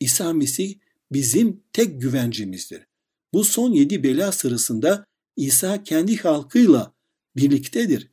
İsa 0.00 0.32
Mesih 0.32 0.78
bizim 1.12 1.62
tek 1.72 2.00
güvencemizdir. 2.00 2.89
Bu 3.32 3.44
son 3.44 3.72
yedi 3.72 4.02
bela 4.02 4.32
sırasında 4.32 5.04
İsa 5.36 5.82
kendi 5.82 6.16
halkıyla 6.16 6.92
birliktedir. 7.36 8.10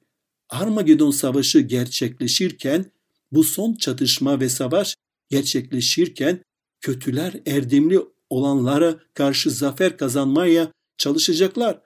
Armagedon 0.50 1.12
Savaşı 1.12 1.59
gerçekleşirken, 1.59 2.91
bu 3.31 3.43
son 3.43 3.74
çatışma 3.74 4.39
ve 4.39 4.50
savaş 4.50 4.95
gerçekleşirken 5.29 6.43
kötüler 6.81 7.41
erdemli 7.45 8.00
olanlara 8.29 9.00
karşı 9.13 9.51
zafer 9.51 9.97
kazanmaya 9.97 10.71
çalışacaklar. 10.97 11.81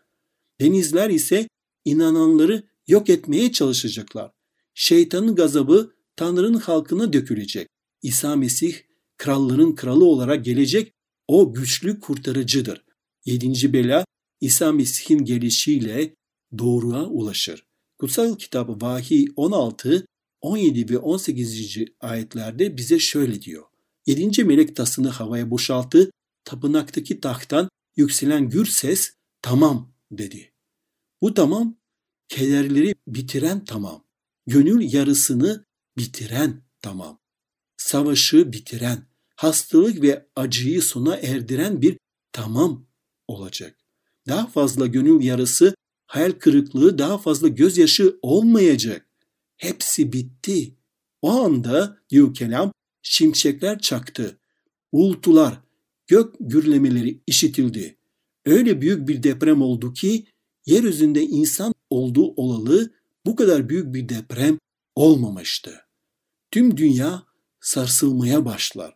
Denizler 0.61 1.09
ise 1.09 1.47
inananları 1.85 2.63
yok 2.87 3.09
etmeye 3.09 3.51
çalışacaklar. 3.51 4.31
Şeytanın 4.73 5.35
gazabı 5.35 5.93
Tanrı'nın 6.15 6.59
halkına 6.59 7.13
dökülecek. 7.13 7.67
İsa 8.01 8.35
Mesih 8.35 8.75
kralların 9.17 9.75
kralı 9.75 10.05
olarak 10.05 10.45
gelecek. 10.45 10.93
O 11.27 11.53
güçlü 11.53 11.99
kurtarıcıdır. 11.99 12.83
Yedinci 13.25 13.73
bela 13.73 14.05
İsa 14.41 14.71
Mesih'in 14.71 15.25
gelişiyle 15.25 16.15
doğruğa 16.57 17.05
ulaşır. 17.05 17.65
Kutsal 17.97 18.37
kitap 18.37 18.81
Vahiy 18.81 19.27
16, 19.35 20.05
17 20.41 20.93
ve 20.93 20.97
18. 20.97 21.77
ayetlerde 21.99 22.77
bize 22.77 22.99
şöyle 22.99 23.41
diyor. 23.41 23.65
Yedinci 24.05 24.43
melek 24.43 24.75
tasını 24.75 25.09
havaya 25.09 25.51
boşalttı, 25.51 26.11
tapınaktaki 26.43 27.19
tahttan 27.19 27.69
yükselen 27.95 28.49
gür 28.49 28.65
ses 28.65 29.13
tamam 29.41 29.93
dedi. 30.11 30.51
Bu 31.21 31.33
tamam 31.33 31.77
kederleri 32.29 32.95
bitiren 33.07 33.65
tamam. 33.65 34.03
Gönül 34.47 34.93
yarısını 34.93 35.65
bitiren 35.97 36.63
tamam. 36.81 37.19
Savaşı 37.77 38.53
bitiren, 38.53 39.07
hastalık 39.35 40.01
ve 40.01 40.27
acıyı 40.35 40.81
sona 40.81 41.15
erdiren 41.15 41.81
bir 41.81 41.97
tamam 42.31 42.90
olacak. 43.31 43.75
Daha 44.27 44.47
fazla 44.47 44.87
gönül 44.87 45.23
yarısı, 45.23 45.75
hayal 46.07 46.31
kırıklığı, 46.31 46.97
daha 46.97 47.17
fazla 47.17 47.47
gözyaşı 47.47 48.19
olmayacak. 48.21 49.07
Hepsi 49.57 50.13
bitti. 50.13 50.75
O 51.21 51.31
anda 51.31 51.97
diyor 52.09 52.33
kelam 52.33 52.73
şimşekler 53.01 53.79
çaktı. 53.79 54.39
Uğultular, 54.91 55.59
gök 56.07 56.35
gürlemeleri 56.39 57.21
işitildi. 57.27 57.97
Öyle 58.45 58.81
büyük 58.81 59.07
bir 59.07 59.23
deprem 59.23 59.61
oldu 59.61 59.93
ki 59.93 60.25
yeryüzünde 60.65 61.21
insan 61.23 61.73
olduğu 61.89 62.33
olalı 62.35 62.93
bu 63.25 63.35
kadar 63.35 63.69
büyük 63.69 63.93
bir 63.93 64.09
deprem 64.09 64.57
olmamıştı. 64.95 65.81
Tüm 66.51 66.77
dünya 66.77 67.23
sarsılmaya 67.59 68.45
başlar. 68.45 68.95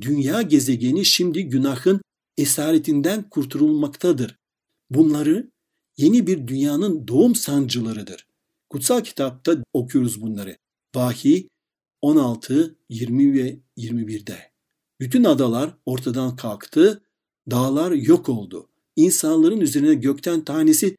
Dünya 0.00 0.42
gezegeni 0.42 1.04
şimdi 1.04 1.44
günahın 1.44 2.00
esaretinden 2.38 3.28
kurtulmaktadır. 3.28 4.38
Bunları 4.90 5.50
yeni 5.96 6.26
bir 6.26 6.46
dünyanın 6.46 7.08
doğum 7.08 7.34
sancılarıdır. 7.34 8.26
Kutsal 8.70 9.00
kitapta 9.00 9.56
okuyoruz 9.72 10.22
bunları. 10.22 10.56
Vahiy 10.94 11.48
16, 12.00 12.78
20 12.88 13.34
ve 13.34 13.60
21'de. 13.76 14.52
Bütün 15.00 15.24
adalar 15.24 15.74
ortadan 15.86 16.36
kalktı, 16.36 17.02
dağlar 17.50 17.92
yok 17.92 18.28
oldu. 18.28 18.70
İnsanların 18.96 19.60
üzerine 19.60 19.94
gökten 19.94 20.44
tanesi 20.44 20.96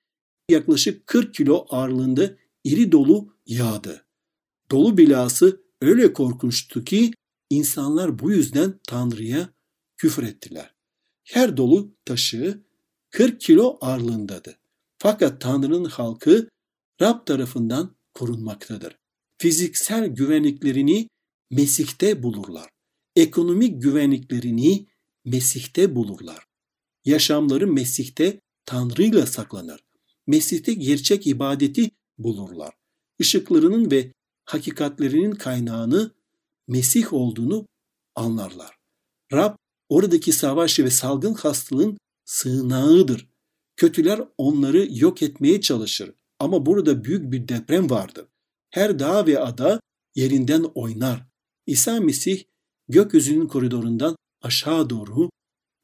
yaklaşık 0.50 1.08
40 1.08 1.34
kilo 1.34 1.66
ağırlığında 1.70 2.36
iri 2.64 2.92
dolu 2.92 3.34
yağdı. 3.46 4.06
Dolu 4.72 4.98
bilası 4.98 5.62
öyle 5.82 6.14
korkunçtu 6.14 6.84
ki 6.84 7.12
insanlar 7.50 8.20
bu 8.20 8.32
yüzden 8.32 8.80
Tanrı'ya 8.88 9.50
küfür 9.98 10.24
ettiler. 10.24 10.75
Her 11.26 11.58
dolu 11.58 11.96
taşı 12.06 12.62
40 13.10 13.42
kilo 13.42 13.78
ağırlığındadır. 13.82 14.58
Fakat 14.98 15.42
Tanrı'nın 15.42 15.86
halkı 15.86 16.50
Rab 17.02 17.26
tarafından 17.26 17.96
korunmaktadır. 18.14 18.98
Fiziksel 19.38 20.08
güvenliklerini 20.08 21.10
Mesih'te 21.52 22.24
bulurlar. 22.24 22.70
Ekonomik 23.16 23.82
güvenliklerini 23.82 24.88
Mesih'te 25.26 25.96
bulurlar. 25.96 26.46
Yaşamları 27.06 27.68
Mesih'te 27.68 28.40
Tanrı'yla 28.66 29.26
saklanır. 29.26 29.80
Mesih'te 30.28 30.74
gerçek 30.74 31.28
ibadeti 31.28 31.92
bulurlar. 32.18 32.74
Işıklarının 33.20 33.92
ve 33.92 34.12
hakikatlerinin 34.46 35.32
kaynağını 35.32 36.12
Mesih 36.68 37.14
olduğunu 37.14 37.68
anlarlar. 38.16 38.78
Rab 39.34 39.56
oradaki 39.90 40.32
savaş 40.32 40.80
ve 40.80 40.90
salgın 40.90 41.34
hastalığın 41.34 41.98
sığınağıdır. 42.26 43.28
Kötüler 43.76 44.22
onları 44.38 44.88
yok 44.92 45.22
etmeye 45.22 45.62
çalışır. 45.62 46.12
Ama 46.40 46.66
burada 46.66 47.04
büyük 47.04 47.32
bir 47.32 47.48
deprem 47.48 47.90
vardır. 47.90 48.26
Her 48.70 49.00
dağ 49.00 49.28
ve 49.28 49.40
ada 49.40 49.80
yerinden 50.16 50.64
oynar. 50.76 51.26
İsa 51.66 52.00
Mesih 52.00 52.44
gökyüzünün 52.90 53.48
koridorundan 53.48 54.16
aşağı 54.42 54.90
doğru 54.90 55.30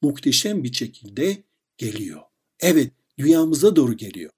muhteşem 0.01 0.63
bir 0.63 0.73
şekilde 0.73 1.43
geliyor. 1.77 2.21
Evet, 2.59 2.93
dünyamıza 3.17 3.75
doğru 3.75 3.97
geliyor. 3.97 4.31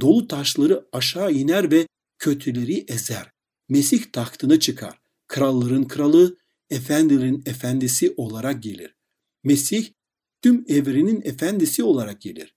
Dolu 0.00 0.28
taşları 0.28 0.88
aşağı 0.92 1.32
iner 1.32 1.70
ve 1.70 1.86
kötüleri 2.18 2.84
ezer. 2.88 3.30
Mesih 3.68 4.04
tahtına 4.12 4.60
çıkar. 4.60 4.98
Kralların 5.26 5.84
kralı, 5.84 6.36
efendilerin 6.70 7.42
efendisi 7.46 8.14
olarak 8.16 8.62
gelir. 8.62 8.94
Mesih 9.44 9.88
tüm 10.42 10.64
evrenin 10.68 11.22
efendisi 11.24 11.82
olarak 11.82 12.20
gelir. 12.20 12.54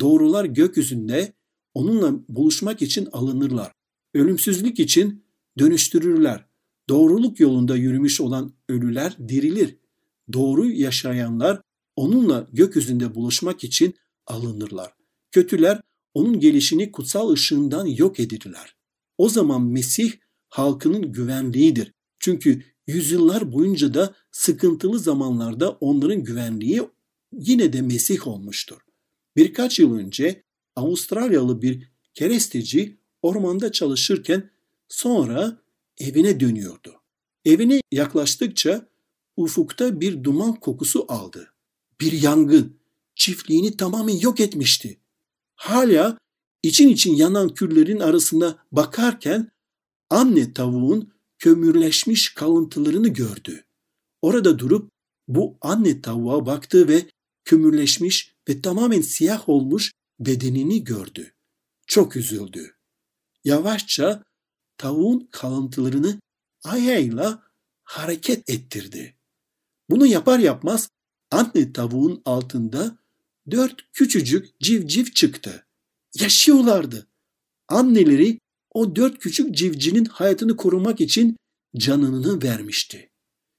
Doğrular 0.00 0.44
gökyüzünde 0.44 1.32
onunla 1.74 2.14
buluşmak 2.28 2.82
için 2.82 3.08
alınırlar. 3.12 3.72
Ölümsüzlük 4.14 4.80
için 4.80 5.24
dönüştürürler. 5.58 6.46
Doğruluk 6.88 7.40
yolunda 7.40 7.76
yürümüş 7.76 8.20
olan 8.20 8.54
ölüler 8.68 9.16
dirilir. 9.28 9.76
Doğru 10.32 10.70
yaşayanlar 10.70 11.62
onunla 11.96 12.48
gökyüzünde 12.52 13.14
buluşmak 13.14 13.64
için 13.64 13.94
alınırlar. 14.26 14.92
Kötüler 15.32 15.80
onun 16.14 16.40
gelişini 16.40 16.92
kutsal 16.92 17.30
ışığından 17.30 17.86
yok 17.86 18.20
edilirler. 18.20 18.76
O 19.18 19.28
zaman 19.28 19.62
Mesih 19.62 20.12
halkının 20.48 21.12
güvenliğidir. 21.12 21.92
Çünkü 22.18 22.62
yüzyıllar 22.86 23.52
boyunca 23.52 23.94
da 23.94 24.14
sıkıntılı 24.32 24.98
zamanlarda 24.98 25.70
onların 25.70 26.24
güvenliği 26.24 26.82
yine 27.32 27.72
de 27.72 27.82
Mesih 27.82 28.26
olmuştur. 28.26 28.78
Birkaç 29.36 29.78
yıl 29.78 29.94
önce 29.94 30.42
Avustralyalı 30.76 31.62
bir 31.62 31.90
keresteci 32.14 32.98
ormanda 33.22 33.72
çalışırken 33.72 34.50
sonra 34.88 35.62
evine 35.98 36.40
dönüyordu. 36.40 36.94
Evine 37.44 37.80
yaklaştıkça 37.92 38.88
ufukta 39.36 40.00
bir 40.00 40.24
duman 40.24 40.54
kokusu 40.54 41.04
aldı. 41.08 41.54
Bir 42.00 42.12
yangın 42.12 42.78
çiftliğini 43.14 43.76
tamamen 43.76 44.16
yok 44.16 44.40
etmişti. 44.40 45.00
Hala 45.54 46.18
için 46.62 46.88
için 46.88 47.14
yanan 47.14 47.54
küllerin 47.54 48.00
arasında 48.00 48.58
bakarken 48.72 49.50
anne 50.10 50.52
tavuğun 50.52 51.12
kömürleşmiş 51.38 52.34
kalıntılarını 52.34 53.08
gördü. 53.08 53.64
Orada 54.22 54.58
durup 54.58 54.90
bu 55.28 55.58
anne 55.60 56.00
tavuğa 56.02 56.46
baktı 56.46 56.88
ve 56.88 57.10
kömürleşmiş 57.44 58.34
ve 58.48 58.62
tamamen 58.62 59.00
siyah 59.00 59.48
olmuş 59.48 59.92
bedenini 60.20 60.84
gördü. 60.84 61.32
Çok 61.86 62.16
üzüldü. 62.16 62.76
Yavaşça 63.44 64.22
tavuğun 64.78 65.28
kalıntılarını 65.30 66.20
ayağıyla 66.64 67.42
hareket 67.84 68.50
ettirdi. 68.50 69.16
Bunu 69.90 70.06
yapar 70.06 70.38
yapmaz 70.38 70.88
anne 71.30 71.72
tavuğun 71.72 72.22
altında 72.24 72.98
dört 73.50 73.92
küçücük 73.92 74.60
civciv 74.60 75.04
çıktı. 75.04 75.66
Yaşıyorlardı. 76.20 77.06
Anneleri 77.68 78.38
o 78.76 78.96
dört 78.96 79.18
küçük 79.18 79.54
civcinin 79.54 80.04
hayatını 80.04 80.56
korumak 80.56 81.00
için 81.00 81.36
canını 81.76 82.42
vermişti. 82.42 83.10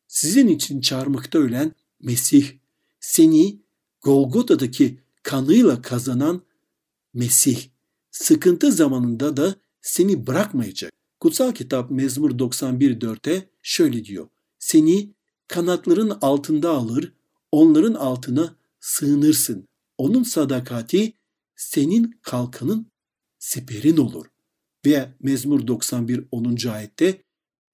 Sizin 0.08 0.48
için 0.48 0.82
çarmıkta 0.82 1.40
ölen 1.40 1.72
Mesih, 2.02 2.52
seni 3.00 3.62
Golgota'daki 4.02 5.00
kanıyla 5.24 5.82
kazanan 5.82 6.42
Mesih, 7.14 7.68
sıkıntı 8.12 8.72
zamanında 8.72 9.38
da 9.38 9.56
seni 9.82 10.28
bırakmayacak. 10.28 10.94
Kutsal 11.20 11.52
kitap 11.52 11.92
Mezmur 11.92 12.32
91.4'te 12.32 13.50
şöyle 13.62 14.06
diyor. 14.06 14.28
Seni 14.60 15.14
kanatların 15.48 16.18
altında 16.22 16.70
alır, 16.70 17.14
onların 17.52 17.94
altına 17.94 18.56
sığınırsın. 18.80 19.68
Onun 19.98 20.24
sadakati 20.24 21.14
senin 21.56 22.20
kalkanın 22.22 22.92
siperin 23.40 23.98
olur. 23.98 24.26
Ve 24.88 25.10
Mezmur 25.19 25.67
91 25.67 26.23
10. 26.32 26.67
ayette 26.67 27.23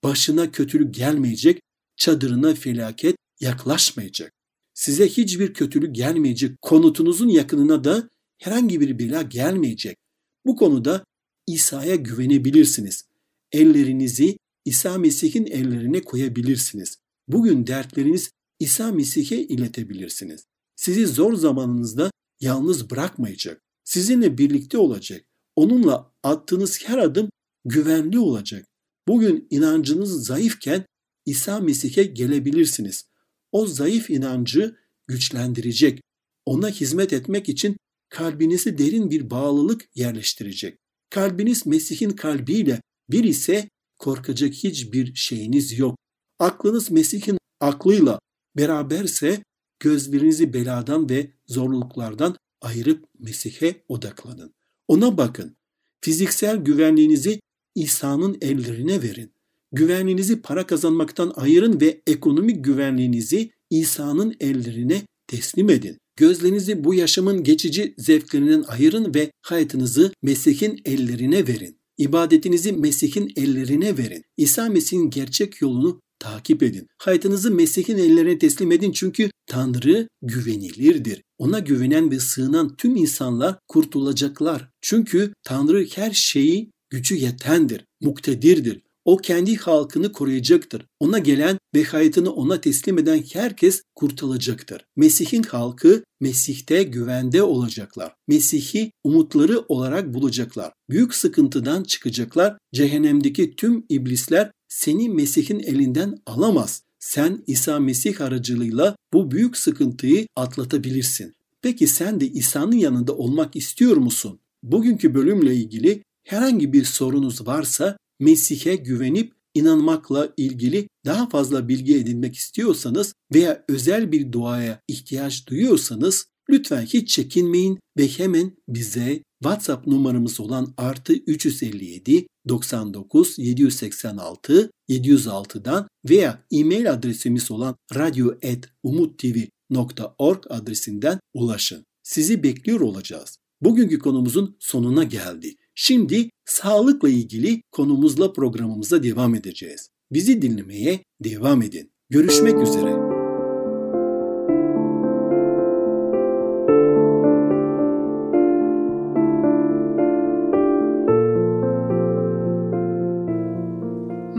başına 0.03 0.51
kötülük 0.51 0.93
gelmeyecek, 0.93 1.61
çadırına 1.97 2.53
felaket 2.53 3.15
yaklaşmayacak. 3.39 4.33
Size 4.73 5.07
hiçbir 5.07 5.53
kötülük 5.53 5.95
gelmeyecek, 5.95 6.61
konutunuzun 6.61 7.27
yakınına 7.27 7.83
da 7.83 8.09
herhangi 8.37 8.81
bir 8.81 8.99
bela 8.99 9.21
gelmeyecek. 9.21 9.97
Bu 10.45 10.55
konuda 10.55 11.05
İsa'ya 11.47 11.95
güvenebilirsiniz. 11.95 13.05
Ellerinizi 13.51 14.37
İsa 14.65 14.97
Mesih'in 14.97 15.45
ellerine 15.45 16.01
koyabilirsiniz. 16.01 16.97
Bugün 17.27 17.67
dertleriniz 17.67 18.31
İsa 18.59 18.91
Mesih'e 18.91 19.37
iletebilirsiniz. 19.37 20.45
Sizi 20.75 21.07
zor 21.07 21.33
zamanınızda 21.33 22.11
yalnız 22.39 22.89
bırakmayacak. 22.89 23.61
Sizinle 23.83 24.37
birlikte 24.37 24.77
olacak. 24.77 25.25
Onunla 25.55 26.11
attığınız 26.23 26.83
her 26.85 26.97
adım 26.97 27.29
güvenli 27.65 28.19
olacak. 28.19 28.65
Bugün 29.07 29.47
inancınız 29.49 30.25
zayıfken 30.25 30.85
İsa 31.25 31.59
Mesih'e 31.59 32.03
gelebilirsiniz. 32.03 33.05
O 33.51 33.67
zayıf 33.67 34.09
inancı 34.09 34.75
güçlendirecek. 35.07 36.01
Ona 36.45 36.69
hizmet 36.69 37.13
etmek 37.13 37.49
için 37.49 37.77
kalbinizi 38.09 38.77
derin 38.77 39.11
bir 39.11 39.29
bağlılık 39.29 39.89
yerleştirecek. 39.95 40.77
Kalbiniz 41.09 41.65
Mesih'in 41.65 42.09
kalbiyle 42.09 42.81
bir 43.09 43.23
ise 43.23 43.69
korkacak 43.97 44.53
hiçbir 44.53 45.15
şeyiniz 45.15 45.79
yok. 45.79 45.97
Aklınız 46.39 46.91
Mesih'in 46.91 47.37
aklıyla 47.59 48.19
beraberse 48.57 49.43
gözlerinizi 49.79 50.53
beladan 50.53 51.09
ve 51.09 51.31
zorluklardan 51.47 52.37
ayırıp 52.61 53.05
Mesih'e 53.19 53.83
odaklanın. 53.87 54.53
Ona 54.87 55.17
bakın. 55.17 55.55
Fiziksel 56.01 56.57
güvenliğinizi 56.57 57.39
İsa'nın 57.75 58.37
ellerine 58.41 59.01
verin. 59.01 59.31
Güvenliğinizi 59.71 60.41
para 60.41 60.67
kazanmaktan 60.67 61.33
ayırın 61.35 61.81
ve 61.81 62.01
ekonomik 62.07 62.65
güvenliğinizi 62.65 63.51
İsa'nın 63.69 64.35
ellerine 64.39 65.01
teslim 65.27 65.69
edin. 65.69 65.97
Gözlerinizi 66.15 66.83
bu 66.83 66.93
yaşamın 66.93 67.43
geçici 67.43 67.93
zevklerinden 67.97 68.63
ayırın 68.67 69.13
ve 69.13 69.31
hayatınızı 69.41 70.11
Mesih'in 70.21 70.81
ellerine 70.85 71.47
verin. 71.47 71.77
İbadetinizi 71.97 72.71
Mesih'in 72.71 73.31
ellerine 73.35 73.97
verin. 73.97 74.23
İsa 74.37 74.69
Mesih'in 74.69 75.09
gerçek 75.09 75.61
yolunu 75.61 76.01
takip 76.19 76.63
edin. 76.63 76.87
Hayatınızı 76.97 77.51
Mesih'in 77.51 77.97
ellerine 77.97 78.39
teslim 78.39 78.71
edin 78.71 78.91
çünkü 78.91 79.29
Tanrı 79.53 80.07
güvenilirdir. 80.21 81.23
Ona 81.37 81.59
güvenen 81.59 82.11
ve 82.11 82.19
sığınan 82.19 82.75
tüm 82.75 82.95
insanlar 82.95 83.55
kurtulacaklar. 83.67 84.69
Çünkü 84.81 85.33
Tanrı 85.43 85.85
her 85.95 86.11
şeyi 86.11 86.71
gücü 86.89 87.15
yetendir, 87.15 87.85
muktedirdir. 88.01 88.81
O 89.05 89.17
kendi 89.17 89.55
halkını 89.55 90.11
koruyacaktır. 90.11 90.85
Ona 90.99 91.19
gelen 91.19 91.57
ve 91.75 91.83
hayatını 91.83 92.33
ona 92.33 92.61
teslim 92.61 92.97
eden 92.97 93.23
herkes 93.33 93.81
kurtulacaktır. 93.95 94.85
Mesih'in 94.95 95.43
halkı 95.43 96.03
Mesih'te 96.19 96.83
güvende 96.83 97.43
olacaklar. 97.43 98.13
Mesih'i 98.27 98.91
umutları 99.03 99.59
olarak 99.59 100.13
bulacaklar. 100.13 100.73
Büyük 100.89 101.15
sıkıntıdan 101.15 101.83
çıkacaklar. 101.83 102.57
Cehennemdeki 102.73 103.55
tüm 103.55 103.85
iblisler 103.89 104.51
seni 104.67 105.09
Mesih'in 105.09 105.59
elinden 105.59 106.15
alamaz. 106.25 106.83
Sen 107.03 107.43
İsa 107.47 107.79
Mesih 107.79 108.21
aracılığıyla 108.21 108.95
bu 109.13 109.31
büyük 109.31 109.57
sıkıntıyı 109.57 110.27
atlatabilirsin. 110.35 111.33
Peki 111.61 111.87
sen 111.87 112.19
de 112.19 112.27
İsa'nın 112.27 112.75
yanında 112.75 113.13
olmak 113.13 113.55
istiyor 113.55 113.97
musun? 113.97 114.39
Bugünkü 114.63 115.13
bölümle 115.13 115.55
ilgili 115.55 116.03
herhangi 116.23 116.73
bir 116.73 116.83
sorunuz 116.83 117.47
varsa 117.47 117.97
Mesih'e 118.19 118.75
güvenip 118.75 119.33
inanmakla 119.53 120.33
ilgili 120.37 120.87
daha 121.05 121.29
fazla 121.29 121.67
bilgi 121.67 121.97
edinmek 121.97 122.35
istiyorsanız 122.35 123.13
veya 123.33 123.65
özel 123.67 124.11
bir 124.11 124.31
duaya 124.31 124.79
ihtiyaç 124.87 125.47
duyuyorsanız 125.47 126.27
lütfen 126.49 126.81
hiç 126.81 127.09
çekinmeyin 127.09 127.79
ve 127.97 128.07
hemen 128.07 128.51
bize 128.67 129.23
WhatsApp 129.43 129.87
numaramız 129.87 130.39
olan 130.39 130.73
artı 130.77 131.13
357 131.13 132.27
99 132.47 133.39
786 133.39 134.71
706'dan 134.89 135.87
veya 136.09 136.43
e-mail 136.51 136.91
adresimiz 136.91 137.51
olan 137.51 137.75
radyo.umuttv.org 137.95 140.43
adresinden 140.49 141.19
ulaşın. 141.33 141.85
Sizi 142.03 142.43
bekliyor 142.43 142.79
olacağız. 142.79 143.37
Bugünkü 143.61 143.99
konumuzun 143.99 144.55
sonuna 144.59 145.03
geldi. 145.03 145.55
Şimdi 145.75 146.29
sağlıkla 146.45 147.09
ilgili 147.09 147.61
konumuzla 147.71 148.33
programımıza 148.33 149.03
devam 149.03 149.35
edeceğiz. 149.35 149.89
Bizi 150.11 150.41
dinlemeye 150.41 150.99
devam 151.23 151.61
edin. 151.61 151.91
Görüşmek 152.09 152.67
üzere. 152.67 153.12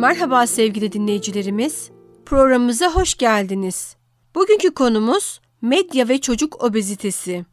Merhaba 0.05 0.47
sevgili 0.47 0.93
dinleyicilerimiz. 0.93 1.91
Programımıza 2.27 2.91
hoş 2.91 3.15
geldiniz. 3.15 3.97
Bugünkü 4.35 4.75
konumuz 4.75 5.41
medya 5.63 6.09
ve 6.09 6.21
çocuk 6.21 6.65
obezitesi. 6.65 7.45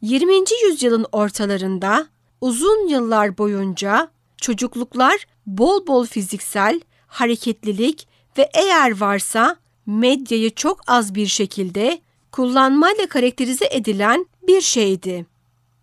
20. 0.00 0.34
yüzyılın 0.64 1.06
ortalarında 1.12 2.06
uzun 2.40 2.88
yıllar 2.88 3.38
boyunca 3.38 4.08
çocukluklar 4.36 5.26
bol 5.46 5.86
bol 5.86 6.06
fiziksel, 6.06 6.80
hareketlilik 7.06 8.08
ve 8.38 8.50
eğer 8.54 9.00
varsa 9.00 9.56
medyayı 9.86 10.54
çok 10.54 10.80
az 10.86 11.14
bir 11.14 11.26
şekilde 11.26 12.00
kullanmayla 12.32 13.06
karakterize 13.06 13.68
edilen 13.70 14.26
bir 14.42 14.60
şeydi. 14.60 15.26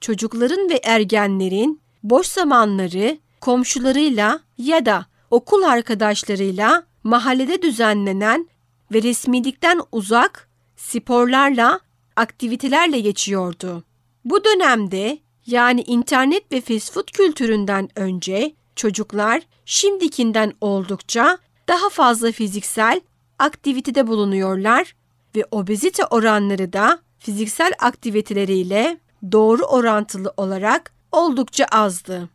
Çocukların 0.02 0.70
ve 0.70 0.80
ergenlerin 0.84 1.82
boş 2.04 2.28
zamanları 2.28 3.18
komşularıyla 3.42 4.40
ya 4.58 4.86
da 4.86 5.06
okul 5.32 5.64
arkadaşlarıyla 5.64 6.84
mahallede 7.04 7.62
düzenlenen 7.62 8.48
ve 8.94 9.02
resmilikten 9.02 9.82
uzak 9.92 10.50
sporlarla, 10.76 11.80
aktivitelerle 12.16 13.00
geçiyordu. 13.00 13.84
Bu 14.26 14.44
dönemde 14.44 15.18
yani 15.46 15.82
internet 15.82 16.52
ve 16.52 16.62
fast 16.62 16.94
food 16.94 17.12
kültüründen 17.12 17.90
önce 17.96 18.56
çocuklar 18.76 19.42
şimdikinden 19.66 20.54
oldukça 20.62 21.38
daha 21.68 21.90
fazla 21.90 22.32
fiziksel 22.32 23.02
aktivitede 23.40 24.08
bulunuyorlar 24.08 24.96
ve 25.36 25.46
obezite 25.52 26.06
oranları 26.06 26.74
da 26.74 27.00
fiziksel 27.20 27.72
aktiviteleriyle 27.80 28.98
doğru 29.32 29.64
orantılı 29.64 30.34
olarak 30.38 30.94
oldukça 31.12 31.66
azdı. 31.66 32.30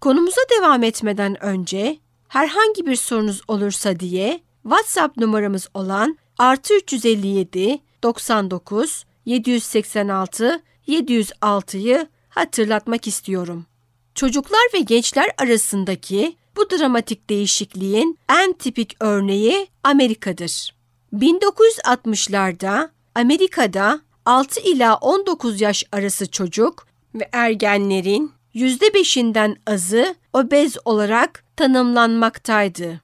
Konumuza 0.00 0.40
devam 0.58 0.82
etmeden 0.82 1.44
önce 1.44 1.98
herhangi 2.28 2.86
bir 2.86 2.96
sorunuz 2.96 3.40
olursa 3.48 4.00
diye 4.00 4.40
WhatsApp 4.62 5.16
numaramız 5.16 5.68
olan 5.74 6.18
artı 6.38 6.74
357 6.74 7.78
99 8.02 9.04
786 9.26 10.62
706'yı 10.88 12.08
hatırlatmak 12.28 13.06
istiyorum. 13.06 13.66
Çocuklar 14.14 14.68
ve 14.74 14.80
gençler 14.80 15.30
arasındaki 15.38 16.36
bu 16.56 16.70
dramatik 16.70 17.30
değişikliğin 17.30 18.18
en 18.28 18.52
tipik 18.52 18.96
örneği 19.00 19.68
Amerika'dır. 19.84 20.74
1960'larda 21.14 22.88
Amerika'da 23.14 24.00
6 24.24 24.60
ila 24.60 24.96
19 24.96 25.60
yaş 25.60 25.84
arası 25.92 26.30
çocuk 26.30 26.86
ve 27.14 27.28
ergenlerin 27.32 28.32
%5'inden 28.56 29.56
azı 29.66 30.14
obez 30.32 30.76
olarak 30.84 31.44
tanımlanmaktaydı. 31.56 33.00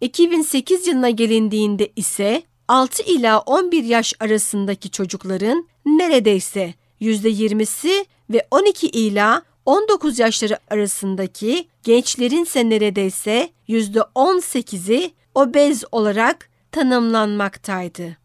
2008 0.00 0.86
yılına 0.86 1.10
gelindiğinde 1.10 1.92
ise 1.96 2.42
6 2.68 3.02
ila 3.02 3.40
11 3.40 3.84
yaş 3.84 4.14
arasındaki 4.20 4.90
çocukların 4.90 5.68
neredeyse 5.86 6.74
%20'si 7.00 8.04
ve 8.30 8.46
12 8.50 8.86
ila 8.86 9.42
19 9.66 10.18
yaşları 10.18 10.58
arasındaki 10.70 11.68
gençlerin 11.82 12.42
ise 12.44 12.68
neredeyse 12.68 13.50
%18'i 13.68 15.12
obez 15.34 15.84
olarak 15.92 16.48
tanımlanmaktaydı. 16.72 18.16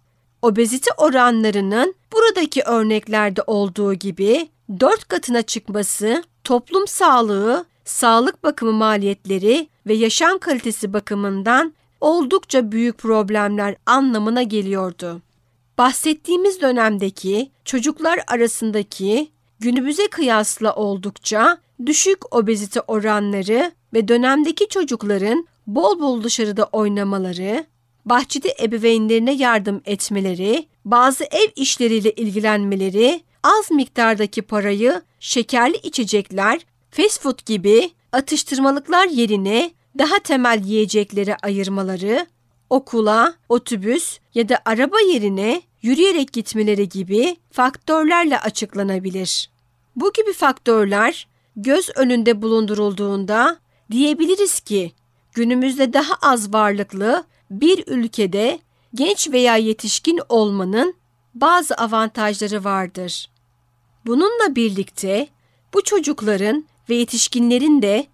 Obezite 0.41 0.91
oranlarının 0.97 1.95
buradaki 2.13 2.61
örneklerde 2.63 3.41
olduğu 3.47 3.93
gibi 3.93 4.49
4 4.79 5.07
katına 5.07 5.41
çıkması 5.41 6.23
toplum 6.45 6.87
sağlığı, 6.87 7.65
sağlık 7.85 8.43
bakımı 8.43 8.73
maliyetleri 8.73 9.67
ve 9.87 9.93
yaşam 9.93 10.37
kalitesi 10.37 10.93
bakımından 10.93 11.73
oldukça 12.01 12.71
büyük 12.71 12.97
problemler 12.97 13.75
anlamına 13.85 14.43
geliyordu. 14.43 15.21
Bahsettiğimiz 15.77 16.61
dönemdeki 16.61 17.51
çocuklar 17.65 18.19
arasındaki 18.27 19.31
günümüze 19.59 20.07
kıyasla 20.07 20.75
oldukça 20.75 21.57
düşük 21.85 22.35
obezite 22.35 22.81
oranları 22.81 23.71
ve 23.93 24.07
dönemdeki 24.07 24.67
çocukların 24.67 25.47
bol 25.67 25.99
bol 25.99 26.23
dışarıda 26.23 26.63
oynamaları, 26.63 27.65
bahçede 28.05 28.55
ebeveynlerine 28.63 29.33
yardım 29.33 29.81
etmeleri, 29.85 30.67
bazı 30.85 31.23
ev 31.23 31.49
işleriyle 31.55 32.11
ilgilenmeleri, 32.11 33.21
az 33.45 33.71
miktardaki 33.71 34.41
parayı 34.41 35.01
şekerli 35.19 35.77
içecekler, 35.77 36.65
fast 36.91 37.21
food 37.21 37.45
gibi 37.45 37.91
atıştırmalıklar 38.11 39.07
yerine 39.07 39.71
daha 39.97 40.19
temel 40.19 40.61
yiyeceklere 40.65 41.37
ayırmaları, 41.43 42.27
okula, 42.69 43.33
otobüs 43.49 44.19
ya 44.33 44.49
da 44.49 44.59
araba 44.65 44.99
yerine 44.99 45.61
yürüyerek 45.81 46.33
gitmeleri 46.33 46.89
gibi 46.89 47.37
faktörlerle 47.51 48.39
açıklanabilir. 48.39 49.49
Bu 49.95 50.13
gibi 50.13 50.33
faktörler 50.33 51.27
göz 51.55 51.89
önünde 51.95 52.41
bulundurulduğunda 52.41 53.57
diyebiliriz 53.91 54.59
ki 54.59 54.91
günümüzde 55.33 55.93
daha 55.93 56.13
az 56.21 56.53
varlıklı 56.53 57.23
bir 57.51 57.83
ülkede 57.87 58.59
genç 58.93 59.31
veya 59.31 59.57
yetişkin 59.57 60.19
olmanın 60.29 60.95
bazı 61.33 61.75
avantajları 61.75 62.63
vardır. 62.63 63.29
Bununla 64.05 64.55
birlikte 64.55 65.27
bu 65.73 65.83
çocukların 65.83 66.65
ve 66.89 66.95
yetişkinlerin 66.95 67.81
de 67.81 68.07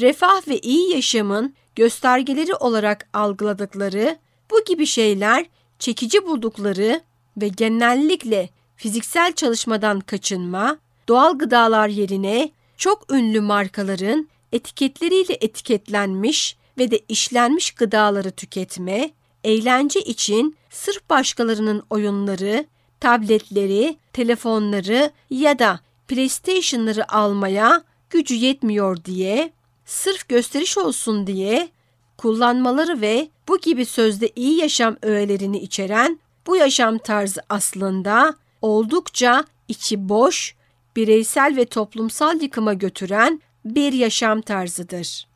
refah 0.00 0.48
ve 0.48 0.58
iyi 0.58 0.94
yaşamın 0.94 1.54
göstergeleri 1.76 2.54
olarak 2.54 3.08
algıladıkları 3.12 4.18
bu 4.50 4.64
gibi 4.64 4.86
şeyler 4.86 5.46
çekici 5.78 6.26
buldukları 6.26 7.00
ve 7.36 7.48
genellikle 7.48 8.50
fiziksel 8.76 9.32
çalışmadan 9.32 10.00
kaçınma, 10.00 10.78
doğal 11.08 11.38
gıdalar 11.38 11.88
yerine 11.88 12.50
çok 12.76 13.12
ünlü 13.12 13.40
markaların 13.40 14.28
etiketleriyle 14.52 15.38
etiketlenmiş 15.40 16.56
ve 16.78 16.90
de 16.90 17.00
işlenmiş 17.08 17.70
gıdaları 17.70 18.30
tüketme, 18.30 19.10
eğlence 19.44 20.00
için 20.00 20.56
sırf 20.70 21.10
başkalarının 21.10 21.82
oyunları, 21.90 22.64
tabletleri, 23.00 23.96
telefonları 24.12 25.10
ya 25.30 25.58
da 25.58 25.80
PlayStation'ları 26.08 27.12
almaya 27.12 27.82
gücü 28.10 28.34
yetmiyor 28.34 29.04
diye, 29.04 29.52
sırf 29.84 30.28
gösteriş 30.28 30.78
olsun 30.78 31.26
diye 31.26 31.68
kullanmaları 32.16 33.00
ve 33.00 33.28
bu 33.48 33.58
gibi 33.58 33.84
sözde 33.84 34.32
iyi 34.36 34.60
yaşam 34.60 34.96
öğelerini 35.02 35.58
içeren 35.58 36.18
bu 36.46 36.56
yaşam 36.56 36.98
tarzı 36.98 37.40
aslında 37.48 38.34
oldukça 38.62 39.44
içi 39.68 40.08
boş, 40.08 40.54
bireysel 40.96 41.56
ve 41.56 41.64
toplumsal 41.64 42.42
yıkıma 42.42 42.74
götüren 42.74 43.40
bir 43.64 43.92
yaşam 43.92 44.40
tarzıdır. 44.40 45.28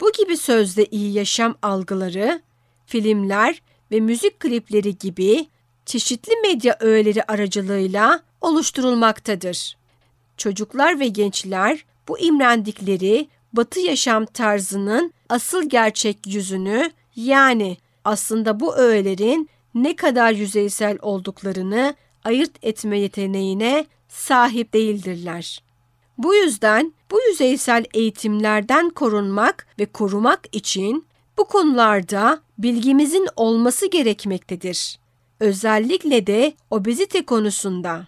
Bu 0.00 0.12
gibi 0.12 0.36
sözde 0.36 0.84
iyi 0.84 1.12
yaşam 1.12 1.54
algıları, 1.62 2.42
filmler 2.86 3.62
ve 3.90 4.00
müzik 4.00 4.40
klipleri 4.40 4.98
gibi 4.98 5.46
çeşitli 5.88 6.32
medya 6.36 6.76
öğeleri 6.80 7.24
aracılığıyla 7.24 8.22
oluşturulmaktadır. 8.40 9.76
Çocuklar 10.36 11.00
ve 11.00 11.08
gençler 11.08 11.84
bu 12.08 12.18
imrendikleri 12.18 13.28
batı 13.52 13.80
yaşam 13.80 14.26
tarzının 14.26 15.12
asıl 15.28 15.68
gerçek 15.68 16.26
yüzünü 16.26 16.90
yani 17.16 17.76
aslında 18.04 18.60
bu 18.60 18.76
öğelerin 18.76 19.48
ne 19.74 19.96
kadar 19.96 20.32
yüzeysel 20.32 20.98
olduklarını 21.02 21.94
ayırt 22.24 22.52
etme 22.62 22.98
yeteneğine 22.98 23.86
sahip 24.08 24.74
değildirler. 24.74 25.62
Bu 26.18 26.34
yüzden 26.34 26.92
bu 27.10 27.20
yüzeysel 27.28 27.84
eğitimlerden 27.94 28.90
korunmak 28.90 29.66
ve 29.78 29.86
korumak 29.86 30.40
için 30.52 31.08
Bu 31.38 31.44
konularda 31.44 32.40
bilgimizin 32.58 33.28
olması 33.36 33.86
gerekmektedir. 33.86 34.98
Özellikle 35.40 36.26
de 36.26 36.52
obezite 36.70 37.26
konusunda. 37.26 38.06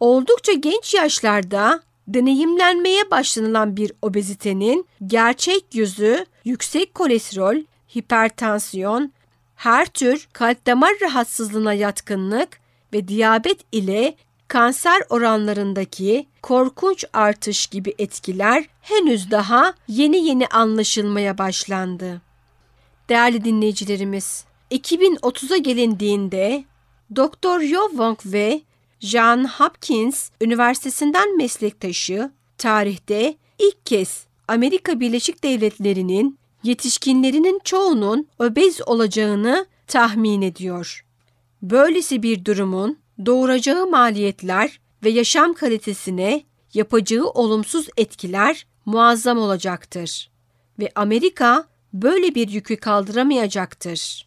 Oldukça 0.00 0.52
genç 0.52 0.94
yaşlarda 0.94 1.82
deneyimlenmeye 2.08 3.10
başlanılan 3.10 3.76
bir 3.76 3.92
obezitenin 4.02 4.86
gerçek 5.06 5.74
yüzü 5.74 6.26
yüksek 6.44 6.94
kolesterol, 6.94 7.56
hipertansiyon, 7.96 9.12
her 9.56 9.86
tür 9.86 10.28
kalp 10.32 10.66
damar 10.66 10.92
rahatsızlığına 11.02 11.72
yatkınlık 11.72 12.60
ve 12.92 13.08
diyabet 13.08 13.60
ile 13.72 14.14
kanser 14.48 15.02
oranlarındaki 15.08 16.26
korkunç 16.42 17.04
artış 17.12 17.66
gibi 17.66 17.94
etkiler 17.98 18.64
henüz 18.80 19.30
daha 19.30 19.74
yeni 19.88 20.26
yeni 20.26 20.46
anlaşılmaya 20.46 21.38
başlandı. 21.38 22.20
Değerli 23.08 23.44
dinleyicilerimiz, 23.44 24.44
2030'a 24.70 25.56
gelindiğinde 25.56 26.64
Dr. 27.16 27.60
Yo 27.60 27.88
Wong 27.90 28.18
ve 28.24 28.62
John 29.00 29.44
Hopkins 29.44 30.30
Üniversitesi'nden 30.40 31.36
meslektaşı 31.36 32.30
tarihte 32.58 33.36
ilk 33.58 33.86
kez 33.86 34.26
Amerika 34.48 35.00
Birleşik 35.00 35.44
Devletleri'nin 35.44 36.38
yetişkinlerinin 36.62 37.60
çoğunun 37.64 38.28
obez 38.38 38.88
olacağını 38.88 39.66
tahmin 39.86 40.42
ediyor. 40.42 41.04
Böylesi 41.62 42.22
bir 42.22 42.44
durumun 42.44 42.98
doğuracağı 43.26 43.86
maliyetler 43.86 44.80
ve 45.04 45.10
yaşam 45.10 45.54
kalitesine 45.54 46.42
yapacağı 46.74 47.24
olumsuz 47.24 47.88
etkiler 47.96 48.66
muazzam 48.86 49.38
olacaktır 49.38 50.30
ve 50.78 50.90
Amerika 50.94 51.66
böyle 51.92 52.34
bir 52.34 52.48
yükü 52.48 52.76
kaldıramayacaktır. 52.76 54.26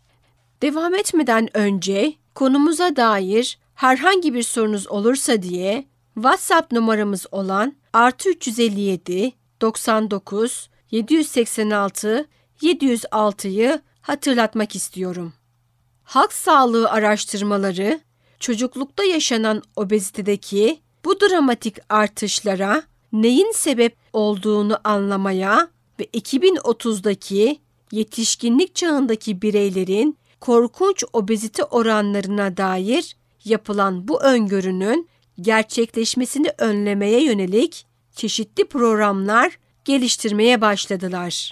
Devam 0.61 0.95
etmeden 0.95 1.57
önce 1.57 2.13
konumuza 2.35 2.95
dair 2.95 3.59
herhangi 3.75 4.33
bir 4.33 4.43
sorunuz 4.43 4.87
olursa 4.87 5.41
diye 5.41 5.85
WhatsApp 6.13 6.71
numaramız 6.71 7.25
olan 7.31 7.75
artı 7.93 8.29
357 8.29 9.33
99 9.61 10.69
786 10.91 12.27
706'yı 12.61 13.81
hatırlatmak 14.01 14.75
istiyorum. 14.75 15.33
Halk 16.03 16.33
sağlığı 16.33 16.89
araştırmaları 16.89 17.99
çocuklukta 18.39 19.03
yaşanan 19.03 19.61
obezitedeki 19.75 20.79
bu 21.05 21.19
dramatik 21.19 21.77
artışlara 21.89 22.83
neyin 23.13 23.51
sebep 23.51 23.95
olduğunu 24.13 24.79
anlamaya 24.83 25.67
ve 25.99 26.03
2030'daki 26.03 27.59
yetişkinlik 27.91 28.75
çağındaki 28.75 29.41
bireylerin 29.41 30.17
korkunç 30.39 31.04
obezite 31.13 31.63
oranlarına 31.63 32.58
dair 32.58 33.15
yapılan 33.45 34.08
bu 34.08 34.21
öngörünün 34.23 35.10
gerçekleşmesini 35.41 36.52
önlemeye 36.58 37.23
yönelik 37.23 37.86
çeşitli 38.12 38.67
programlar 38.67 39.60
geliştirmeye 39.86 40.62
başladılar. 40.62 41.52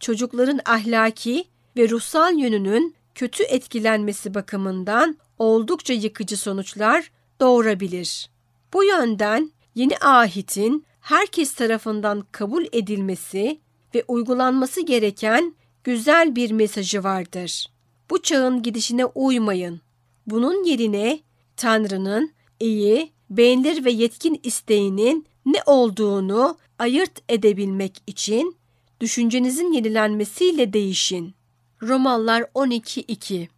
Çocukların 0.00 0.60
ahlaki 0.64 1.44
ve 1.76 1.88
ruhsal 1.88 2.38
yönünün 2.38 2.94
kötü 3.14 3.42
etkilenmesi 3.42 4.34
bakımından 4.34 5.16
oldukça 5.38 5.94
yıkıcı 5.94 6.36
sonuçlar 6.36 7.10
doğurabilir. 7.40 8.30
Bu 8.72 8.84
yönden 8.84 9.52
yeni 9.74 9.96
ahitin 9.98 10.86
herkes 11.00 11.54
tarafından 11.54 12.24
kabul 12.32 12.64
edilmesi 12.72 13.60
ve 13.94 14.04
uygulanması 14.08 14.80
gereken 14.80 15.54
güzel 15.84 16.36
bir 16.36 16.50
mesajı 16.50 17.04
vardır. 17.04 17.66
Bu 18.10 18.22
çağın 18.22 18.62
gidişine 18.62 19.04
uymayın. 19.04 19.80
Bunun 20.26 20.64
yerine 20.64 21.20
Tanrı'nın 21.56 22.32
iyi, 22.60 23.12
beğenilir 23.30 23.84
ve 23.84 23.90
yetkin 23.90 24.40
isteğinin 24.42 25.26
ne 25.46 25.58
olduğunu 25.66 26.58
ayırt 26.78 27.22
edebilmek 27.28 28.02
için 28.06 28.56
düşüncenizin 29.00 29.72
yenilenmesiyle 29.72 30.72
değişin. 30.72 31.34
Romalılar 31.82 32.42
12.2 32.42 33.48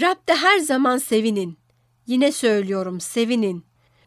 Rab'de 0.00 0.34
her 0.34 0.58
zaman 0.58 0.98
sevinin. 0.98 1.58
Yine 2.06 2.32
söylüyorum 2.32 3.00
sevinin. 3.00 3.64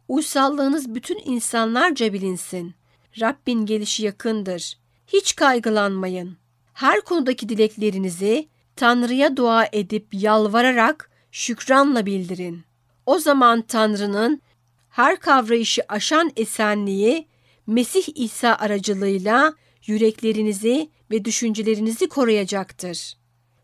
Uysallığınız 0.07 0.95
bütün 0.95 1.19
insanlarca 1.25 2.13
bilinsin. 2.13 2.73
Rabbin 3.19 3.65
gelişi 3.65 4.03
yakındır. 4.03 4.77
Hiç 5.07 5.35
kaygılanmayın. 5.35 6.37
Her 6.73 7.01
konudaki 7.01 7.49
dileklerinizi 7.49 8.47
Tanrı'ya 8.77 9.37
dua 9.37 9.67
edip 9.71 10.07
yalvararak 10.11 11.09
şükranla 11.31 12.05
bildirin. 12.05 12.63
O 13.05 13.19
zaman 13.19 13.61
Tanrı'nın 13.61 14.41
her 14.89 15.19
kavrayışı 15.19 15.81
aşan 15.89 16.31
esenliği 16.35 17.27
Mesih 17.67 18.03
İsa 18.15 18.55
aracılığıyla 18.55 19.53
yüreklerinizi 19.85 20.89
ve 21.11 21.25
düşüncelerinizi 21.25 22.09
koruyacaktır. 22.09 23.17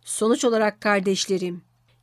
Sonuç 0.06 0.46
olarak 0.46 0.82
kardeşlerim, 0.82 1.62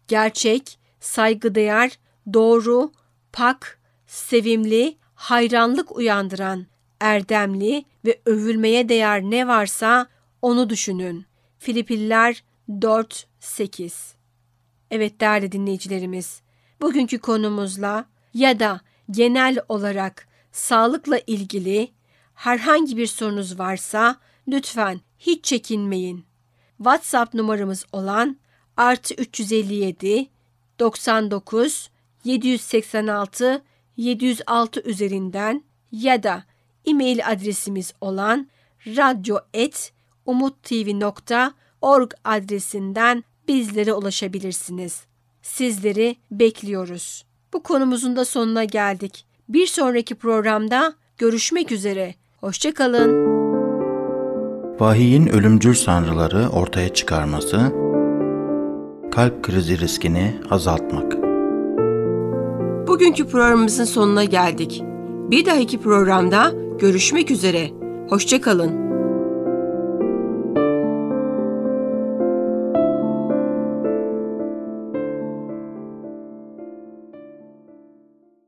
gerçek, 0.08 0.78
saygıdeğer, 1.00 1.98
doğru, 2.32 2.92
pak, 3.32 3.80
sevimli, 4.06 4.96
hayranlık 5.14 5.96
uyandıran, 5.96 6.66
erdemli 7.00 7.84
ve 8.04 8.20
övülmeye 8.26 8.88
değer 8.88 9.22
ne 9.22 9.48
varsa 9.48 10.06
onu 10.42 10.70
düşünün. 10.70 11.26
Filipiller 11.58 12.42
4-8 12.70 13.92
Evet 14.90 15.20
değerli 15.20 15.52
dinleyicilerimiz, 15.52 16.42
bugünkü 16.80 17.18
konumuzla 17.18 18.04
ya 18.34 18.60
da 18.60 18.80
genel 19.10 19.58
olarak 19.68 20.28
sağlıkla 20.52 21.18
ilgili 21.26 21.90
herhangi 22.34 22.96
bir 22.96 23.06
sorunuz 23.06 23.58
varsa 23.58 24.16
lütfen 24.48 25.00
hiç 25.18 25.44
çekinmeyin. 25.44 26.24
WhatsApp 26.76 27.34
numaramız 27.34 27.86
olan 27.92 28.36
artı 28.76 29.14
357 29.14 30.28
99 30.78 31.90
786 32.24 33.62
706 33.96 34.80
üzerinden 34.80 35.64
ya 35.92 36.22
da 36.22 36.44
e-mail 36.86 37.30
adresimiz 37.30 37.92
olan 38.00 38.48
radyo.umuttv.org 41.82 42.10
adresinden 42.24 43.24
bizlere 43.48 43.92
ulaşabilirsiniz. 43.92 45.04
Sizleri 45.42 46.16
bekliyoruz. 46.30 47.24
Bu 47.52 47.62
konumuzun 47.62 48.16
da 48.16 48.24
sonuna 48.24 48.64
geldik. 48.64 49.26
Bir 49.48 49.66
sonraki 49.66 50.14
programda 50.14 50.94
görüşmek 51.18 51.72
üzere. 51.72 52.14
Hoşçakalın. 52.40 53.30
Vahiyin 54.80 55.26
ölümcül 55.26 55.74
sanrıları 55.74 56.48
ortaya 56.48 56.94
çıkarması, 56.94 57.56
kalp 59.12 59.42
krizi 59.42 59.78
riskini 59.78 60.40
azaltmak. 60.50 61.12
Bugünkü 62.88 63.28
programımızın 63.28 63.84
sonuna 63.84 64.24
geldik. 64.24 64.82
Bir 65.30 65.46
dahaki 65.46 65.80
programda 65.80 66.52
görüşmek 66.78 67.30
üzere. 67.30 67.70
Hoşçakalın. 68.08 68.89